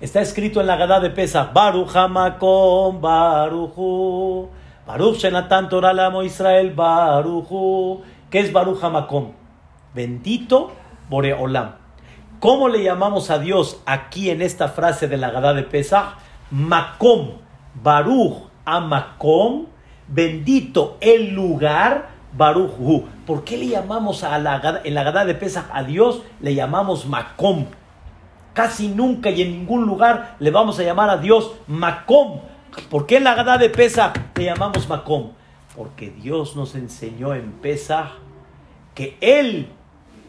[0.00, 4.48] Está escrito en la Gadá de Pesach, Baruch Hamakom, Baruchu,
[4.86, 8.02] Baruch Shenatan Torah Israel, Baruchu.
[8.28, 9.32] ¿Qué es Baruch Hamakom?
[9.94, 10.72] Bendito
[11.08, 11.76] Boreolam.
[12.40, 16.16] ¿Cómo le llamamos a Dios aquí en esta frase de la Gadá de Pesach?
[16.50, 17.38] Makom,
[17.74, 19.66] Baruch Amakom,
[20.08, 23.04] bendito el lugar, Baruch Hu.
[23.26, 26.22] ¿Por qué le llamamos a la, en la Gadá de Pesach a Dios?
[26.40, 27.66] Le llamamos Makom.
[28.54, 32.40] Casi nunca y en ningún lugar le vamos a llamar a Dios Makom.
[32.90, 35.32] ¿Por qué en la Gadá de Pesach le llamamos Makom?
[35.76, 38.10] Porque Dios nos enseñó en Pesach
[38.94, 39.68] que Él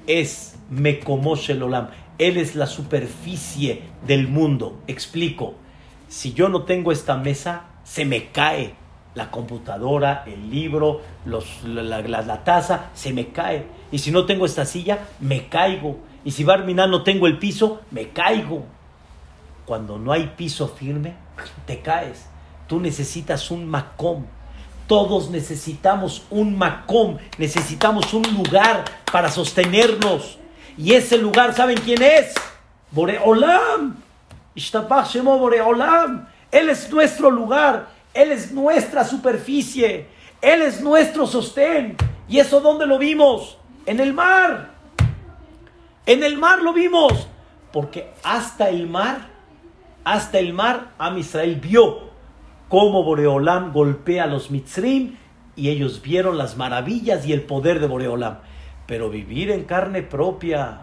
[0.08, 1.90] es Mekomosh Olam.
[2.18, 4.80] Él es la superficie del mundo.
[4.88, 5.56] Explico.
[6.08, 8.76] Si yo no tengo esta mesa, se me cae
[9.16, 13.68] la computadora, el libro, la, taza, se me cae.
[13.92, 15.98] Y si no tengo esta silla, me caigo.
[16.26, 18.66] Y si Barminan no tengo el piso, me caigo.
[19.66, 21.14] Cuando no hay piso firme,
[21.66, 22.28] te caes.
[22.68, 24.26] Tú necesitas un macom.
[24.88, 27.18] Todos necesitamos un macom.
[27.38, 30.40] Necesitamos un lugar para sostenernos.
[30.78, 32.34] Y ese lugar, ¿saben quién es?
[32.92, 33.98] Boreolam.
[34.56, 36.28] Shemo Boreolam.
[36.52, 37.93] Él es nuestro lugar.
[38.14, 40.08] Él es nuestra superficie.
[40.42, 41.96] Él es nuestro sostén.
[42.28, 43.58] ¿Y eso dónde lo vimos?
[43.86, 44.72] En el mar.
[46.06, 47.28] En el mar lo vimos.
[47.72, 49.30] Porque hasta el mar,
[50.04, 52.12] hasta el mar, Am Israel vio
[52.70, 55.16] cómo Boreolam golpea a los Mitzrim
[55.56, 58.40] y ellos vieron las maravillas y el poder de Boreolam.
[58.86, 60.82] Pero vivir en carne propia,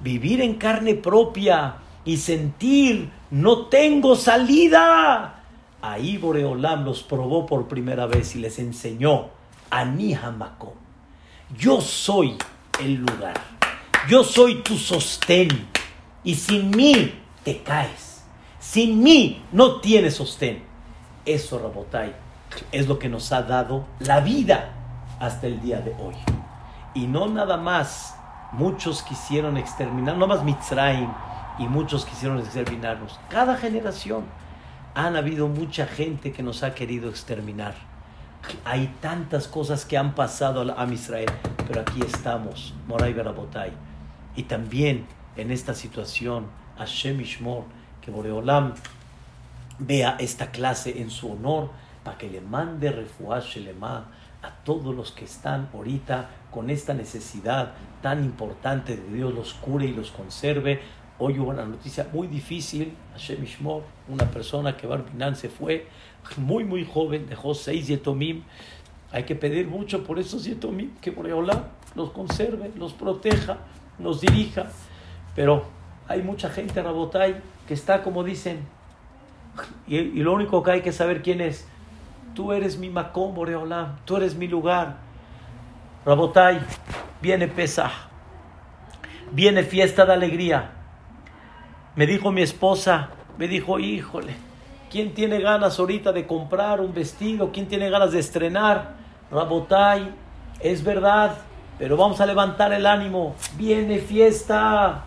[0.00, 5.35] vivir en carne propia y sentir, no tengo salida.
[5.82, 9.28] Ahí Boreolam los probó por primera vez y les enseñó,
[9.70, 10.74] Anihamakom,
[11.56, 12.36] yo soy
[12.80, 13.40] el lugar,
[14.08, 15.48] yo soy tu sostén
[16.24, 17.14] y sin mí
[17.44, 18.24] te caes,
[18.58, 20.64] sin mí no tienes sostén.
[21.24, 22.14] Eso, Rabotai,
[22.72, 24.72] es lo que nos ha dado la vida
[25.20, 26.14] hasta el día de hoy.
[26.94, 28.16] Y no nada más,
[28.52, 31.10] muchos quisieron exterminar, no más Mitzrayim,
[31.58, 33.18] y muchos quisieron exterminarnos.
[33.28, 34.24] Cada generación
[34.96, 37.74] han habido mucha gente que nos ha querido exterminar.
[38.64, 41.28] Hay tantas cosas que han pasado a Israel,
[41.66, 43.72] pero aquí estamos, Moray Barabotay.
[44.36, 46.46] Y también en esta situación,
[46.78, 47.64] Hashem Ishmor,
[48.00, 48.72] que Boreolam
[49.78, 51.68] vea esta clase en su honor,
[52.02, 54.06] para que le mande refuah Shelema
[54.42, 59.84] a todos los que están ahorita con esta necesidad tan importante de Dios los cure
[59.84, 60.80] y los conserve.
[61.18, 65.86] Hoy hubo una noticia muy difícil, Hashem Ishmor, una persona que Barbinan se fue,
[66.36, 68.42] muy muy joven, dejó seis yetomim.
[69.12, 73.58] Hay que pedir mucho por esos yetomim, que Boreolá los conserve, los proteja,
[73.98, 74.66] los dirija.
[75.34, 75.64] Pero
[76.06, 77.36] hay mucha gente, Rabotay,
[77.66, 78.60] que está como dicen,
[79.86, 81.66] y, lo único que hay que saber quién es,
[82.36, 83.96] Tú eres mi Macón, Boreolam.
[84.04, 84.98] Tú eres mi lugar.
[86.04, 86.60] Rabotai,
[87.22, 87.90] viene Pesaj.
[89.32, 90.75] Viene fiesta de alegría.
[91.96, 94.34] Me dijo mi esposa, me dijo, híjole,
[94.90, 97.50] ¿quién tiene ganas ahorita de comprar un vestido?
[97.52, 98.96] ¿Quién tiene ganas de estrenar?
[99.30, 100.12] Rabotai,
[100.60, 101.38] es verdad,
[101.78, 103.34] pero vamos a levantar el ánimo.
[103.56, 105.06] Viene fiesta,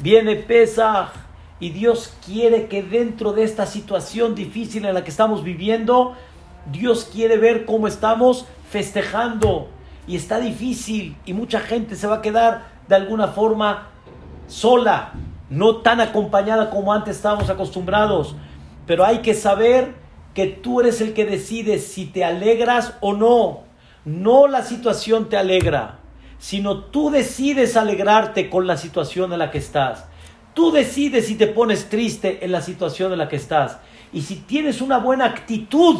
[0.00, 1.12] viene Pesaj.
[1.60, 6.14] Y Dios quiere que dentro de esta situación difícil en la que estamos viviendo,
[6.70, 9.68] Dios quiere ver cómo estamos festejando.
[10.06, 13.86] Y está difícil y mucha gente se va a quedar de alguna forma
[14.46, 15.12] sola,
[15.52, 18.34] no tan acompañada como antes estábamos acostumbrados.
[18.86, 19.94] Pero hay que saber
[20.32, 23.60] que tú eres el que decide si te alegras o no.
[24.06, 25.98] No la situación te alegra,
[26.38, 30.06] sino tú decides alegrarte con la situación en la que estás.
[30.54, 33.78] Tú decides si te pones triste en la situación en la que estás.
[34.10, 35.98] Y si tienes una buena actitud,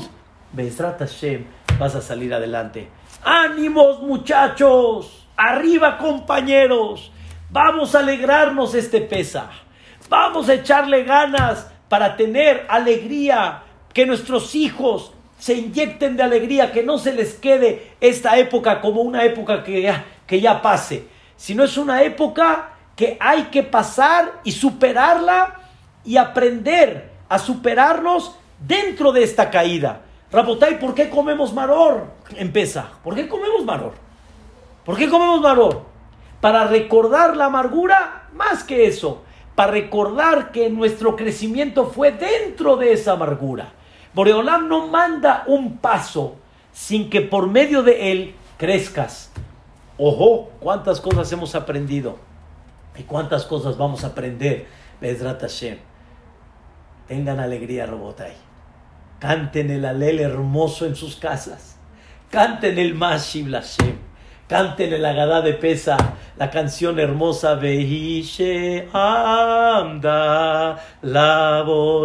[0.57, 1.45] Hashem,
[1.79, 2.89] vas a salir adelante.
[3.23, 5.27] ¡Ánimos, muchachos!
[5.37, 7.12] ¡Arriba, compañeros!
[7.53, 9.51] Vamos a alegrarnos este pesa.
[10.09, 13.65] Vamos a echarle ganas para tener alegría.
[13.93, 19.03] Que nuestros hijos se inyecten de alegría, que no se les quede esta época como
[19.03, 24.41] una época que ya, que ya pase, sino es una época que hay que pasar
[24.45, 25.61] y superarla
[26.07, 28.35] y aprender a superarnos
[28.67, 30.01] dentro de esta caída.
[30.31, 32.07] Rabotay, ¿por qué comemos maror?
[32.37, 32.89] Empieza.
[33.05, 33.93] ¿Por qué comemos maror?
[34.87, 35.92] ¿Por qué comemos maror?
[36.43, 39.23] Para recordar la amargura, más que eso,
[39.55, 43.75] para recordar que nuestro crecimiento fue dentro de esa amargura.
[44.13, 46.35] Boreolam no manda un paso
[46.73, 49.31] sin que por medio de él crezcas.
[49.97, 52.19] Ojo, cuántas cosas hemos aprendido
[52.99, 54.67] y cuántas cosas vamos a aprender.
[55.01, 55.79] Bezrat Hashem.
[57.07, 58.33] Tengan alegría, Robotay.
[59.21, 61.77] Canten el alel hermoso en sus casas.
[62.31, 64.11] Canten el Mashib Lashem.
[64.53, 65.97] Canten el Agadá de Pesa,
[66.38, 72.00] la canción hermosa Vehishe Amda Labotenu.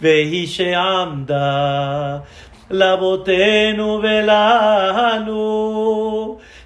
[0.00, 2.22] Vehishe Amda
[2.70, 5.36] Labotenu Velanu.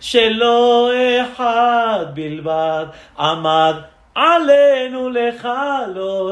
[0.01, 3.85] Shelo Ehad Bilbad Amad
[4.16, 6.31] עלינו לכלותנו,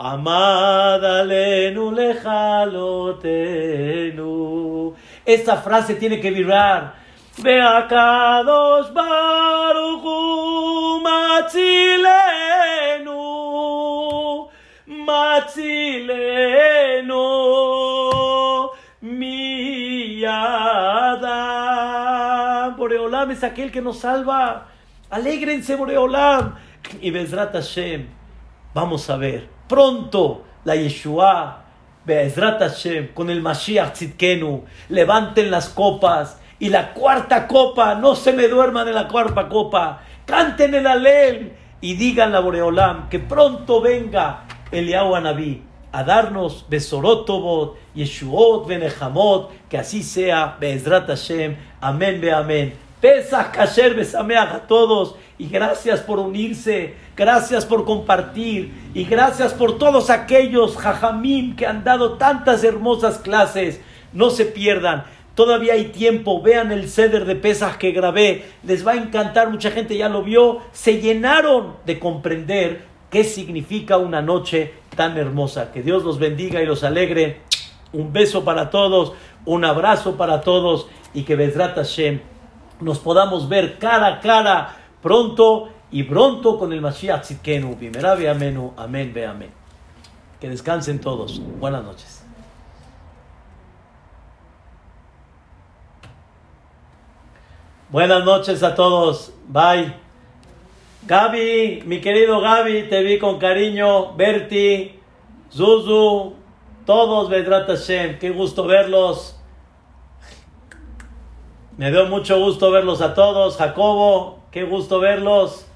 [0.00, 3.14] עמד עלינו לכלותנו.
[5.29, 6.95] Esta frase tiene que vibrar.
[7.37, 8.91] Ve acá dos
[11.03, 11.99] Machilenu,
[14.87, 15.51] Machilenu,
[19.01, 21.45] mi Adam.
[22.75, 24.65] Boreolam es aquel que nos salva.
[25.11, 26.55] Alégrense, Boreolam.
[27.01, 28.07] Y Bezrat Hashem,
[28.73, 31.68] vamos a ver pronto la Yeshua
[32.09, 36.41] Bezrat Hashem, con el Mashiach Tzidkenu, levanten las copas.
[36.57, 41.53] Y la cuarta copa, no se me duerman en la cuarta copa, canten el Alel
[41.79, 45.61] y digan a Boreolam que pronto venga Eliyahu Anabí
[45.93, 52.73] a darnos Besorotobot, Yeshuot, Benejamot, que así sea, Bezrat Hashem, amén, be amén.
[52.99, 59.77] Pesach Kasher Besameach a todos y gracias por unirse, gracias por compartir y gracias por
[59.77, 63.81] todos aquellos jajamim que han dado tantas hermosas clases.
[64.13, 65.03] No se pierdan,
[65.35, 69.69] todavía hay tiempo, vean el ceder de Pesach que grabé, les va a encantar, mucha
[69.69, 75.73] gente ya lo vio, se llenaron de comprender qué significa una noche tan hermosa.
[75.73, 77.41] Que Dios los bendiga y los alegre.
[77.91, 79.11] Un beso para todos,
[79.43, 82.21] un abrazo para todos y que Bezrat Hashem
[82.79, 87.75] nos podamos ver cara a cara pronto y pronto con el Mashiach Tzidkenu.
[87.75, 89.51] Bimerabi amenu, amén, ve amén.
[90.39, 91.41] Que descansen todos.
[91.59, 92.23] Buenas noches.
[97.89, 99.33] Buenas noches a todos.
[99.47, 99.95] Bye.
[101.07, 104.13] Gaby, mi querido Gaby, te vi con cariño.
[104.13, 104.99] Berti,
[105.51, 106.35] Zuzu,
[106.85, 108.19] todos Vedrat Hashem.
[108.19, 109.35] Qué gusto verlos.
[111.77, 113.57] Me dio mucho gusto verlos a todos.
[113.57, 115.68] Jacobo, qué gusto verlos.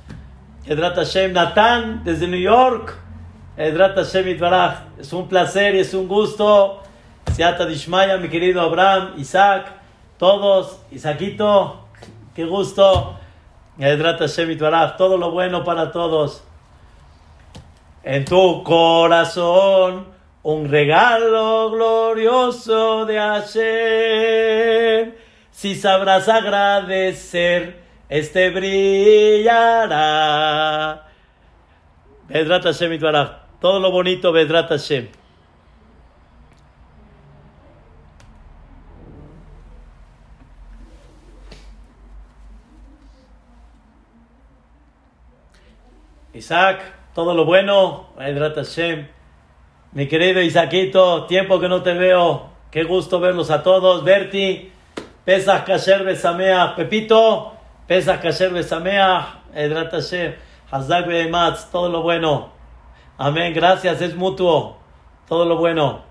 [0.66, 2.96] Edrat Hashem Natán, desde New York.
[3.58, 4.84] Edrat Hashem Itbaraj.
[5.00, 6.82] Es un placer y es un gusto.
[7.34, 9.72] Seata Dishmaya, mi querido Abraham, Isaac,
[10.18, 10.80] todos.
[10.92, 11.86] Isaquito,
[12.36, 13.20] qué gusto.
[13.78, 14.98] Edrat Hashem Itbaraj.
[14.98, 16.44] Todo lo bueno para todos.
[18.04, 20.08] En tu corazón,
[20.44, 24.44] un regalo glorioso de Hashem
[25.54, 27.83] si sabrás agradecer,
[28.14, 29.98] este brillará.
[32.28, 33.00] Vedrat Hashem
[33.60, 35.10] Todo lo bonito, Vedrat Hashem.
[46.36, 46.84] Isaac,
[47.16, 49.08] todo lo bueno, Vedrat Hashem.
[49.94, 52.52] Mi querido Isaquito, tiempo que no te veo.
[52.70, 54.04] Qué gusto verlos a todos.
[54.04, 54.72] Berti,
[55.26, 57.53] Pesach Kasher Besamea, Pepito,
[57.88, 60.34] Pesach Kasher Besamea, Edrat Hashem,
[60.72, 62.50] Hazak Behematz, todo lo bueno.
[63.18, 64.78] Amén, gracias, es mutuo.
[65.28, 66.02] Todo lo bueno.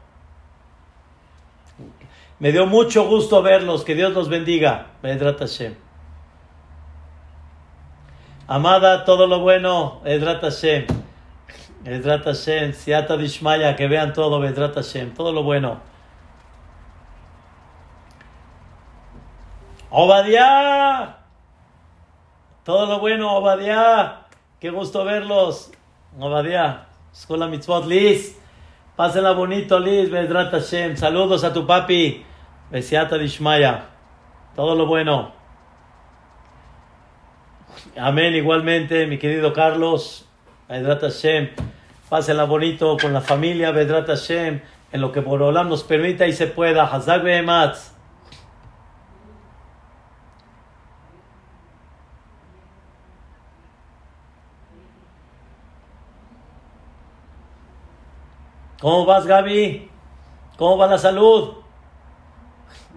[2.38, 4.88] Me dio mucho gusto verlos, que Dios los bendiga.
[5.02, 5.74] Edrat Hashem.
[8.48, 10.86] Amada, todo lo bueno, Edrat Hashem.
[11.84, 15.80] Edrat Hashem, Siata Dishmaya, que vean todo, Edrat Hashem, todo lo bueno.
[19.90, 21.21] Obadiah,
[22.64, 24.26] todo lo bueno, Obadiah,
[24.60, 25.72] qué gusto verlos.
[26.18, 28.38] Obadiah, Escuela Mitzvot, Liz,
[28.94, 32.24] pásenla bonito, Liz, Bedrat Hashem, saludos a tu papi,
[32.70, 33.86] Besiata Dishmaya,
[34.54, 35.32] todo lo bueno.
[37.96, 40.28] Amén, igualmente, mi querido Carlos,
[40.68, 41.50] Bedrat Hashem,
[42.08, 44.60] pásenla bonito con la familia, Bedrat Hashem,
[44.92, 47.91] en lo que Borolam nos permita y se pueda, Hazak Behematz.
[58.82, 59.88] ¿Cómo vas, Gaby?
[60.58, 61.52] ¿Cómo va la salud?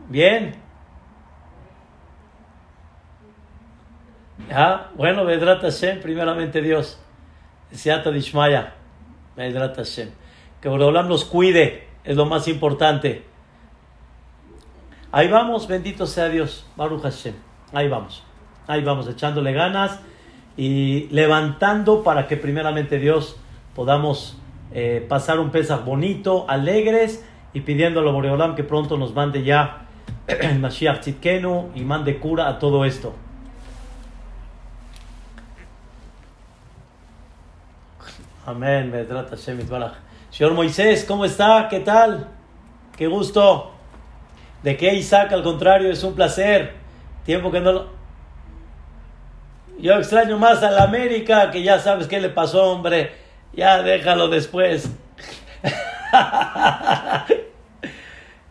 [0.10, 0.56] Bien.
[4.52, 4.88] ¿Ah?
[4.96, 7.00] Bueno, Vedrat Hashem, primeramente Dios.
[7.72, 8.74] Seata Dishmaya.
[9.36, 10.10] Vedrat Hashem.
[10.60, 13.24] Que Borolam nos cuide, es lo más importante.
[15.12, 16.66] Ahí vamos, bendito sea Dios.
[16.76, 17.36] Baruch Hashem.
[17.74, 18.24] Ahí vamos.
[18.66, 20.00] Ahí vamos, echándole ganas
[20.58, 23.38] y levantando para que primeramente Dios
[23.76, 24.40] podamos
[24.72, 29.86] eh, pasar un Pesach bonito, alegres y pidiéndole a Boreolam que pronto nos mande ya
[30.28, 33.14] el Mashiach y mande cura a todo esto.
[38.46, 39.60] Amén, trata Hashem
[40.30, 41.68] Señor Moisés, ¿cómo está?
[41.70, 42.28] ¿Qué tal?
[42.98, 43.72] Qué gusto.
[44.62, 45.32] ¿De qué Isaac?
[45.32, 46.74] Al contrario, es un placer.
[47.24, 47.88] Tiempo que no lo...
[49.80, 53.25] Yo extraño más a la América, que ya sabes qué le pasó, hombre
[53.56, 54.90] ya déjalo después.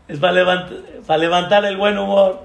[0.08, 2.42] es para, levantar el buen humor.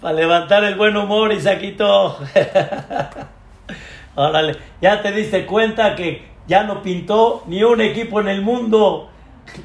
[0.00, 2.18] Para levantar el buen humor, Isaquito.
[4.16, 9.10] Órale, ya te diste cuenta que ya no pintó ni un equipo en el mundo.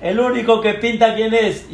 [0.01, 1.67] El único que pinta quién es,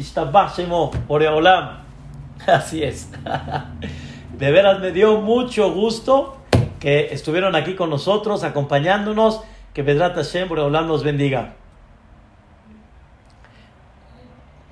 [1.06, 1.84] por Oreolam.
[2.46, 3.10] Así es.
[4.32, 6.35] De veras me dio mucho gusto
[6.80, 9.42] que estuvieron aquí con nosotros, acompañándonos.
[9.72, 11.54] Que Vedrat Hashem, Boreolam nos bendiga.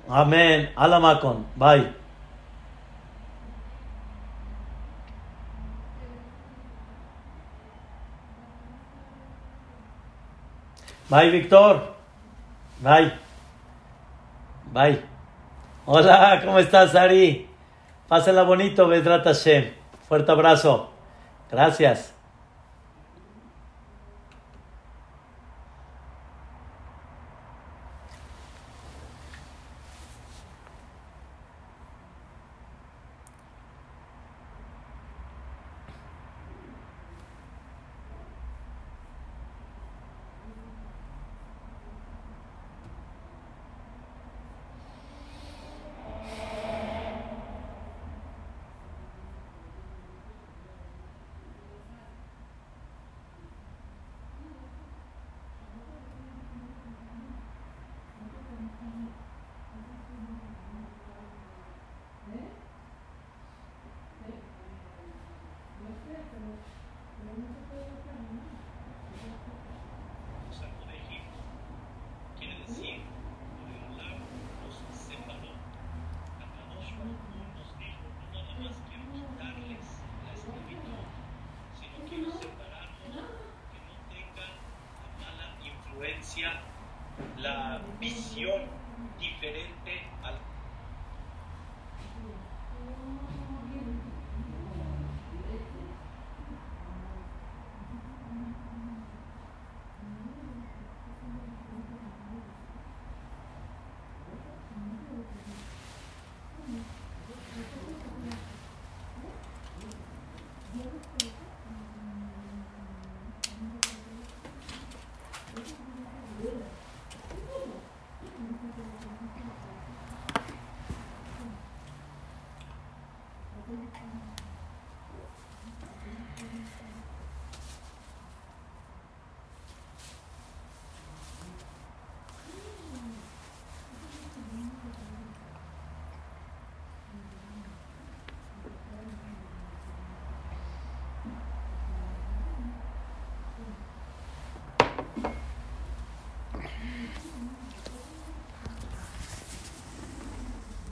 [0.09, 0.71] Amén.
[0.75, 1.45] Alamakon.
[1.55, 1.93] Bye.
[11.09, 11.95] Bye, Víctor.
[12.81, 13.13] Bye.
[14.73, 15.01] Bye.
[15.85, 17.47] Hola, ¿cómo estás, Ari?
[18.07, 19.71] Pásenla bonito, Vedrat Hashem.
[20.07, 20.94] Fuerte abrazo.
[21.51, 22.14] Gracias.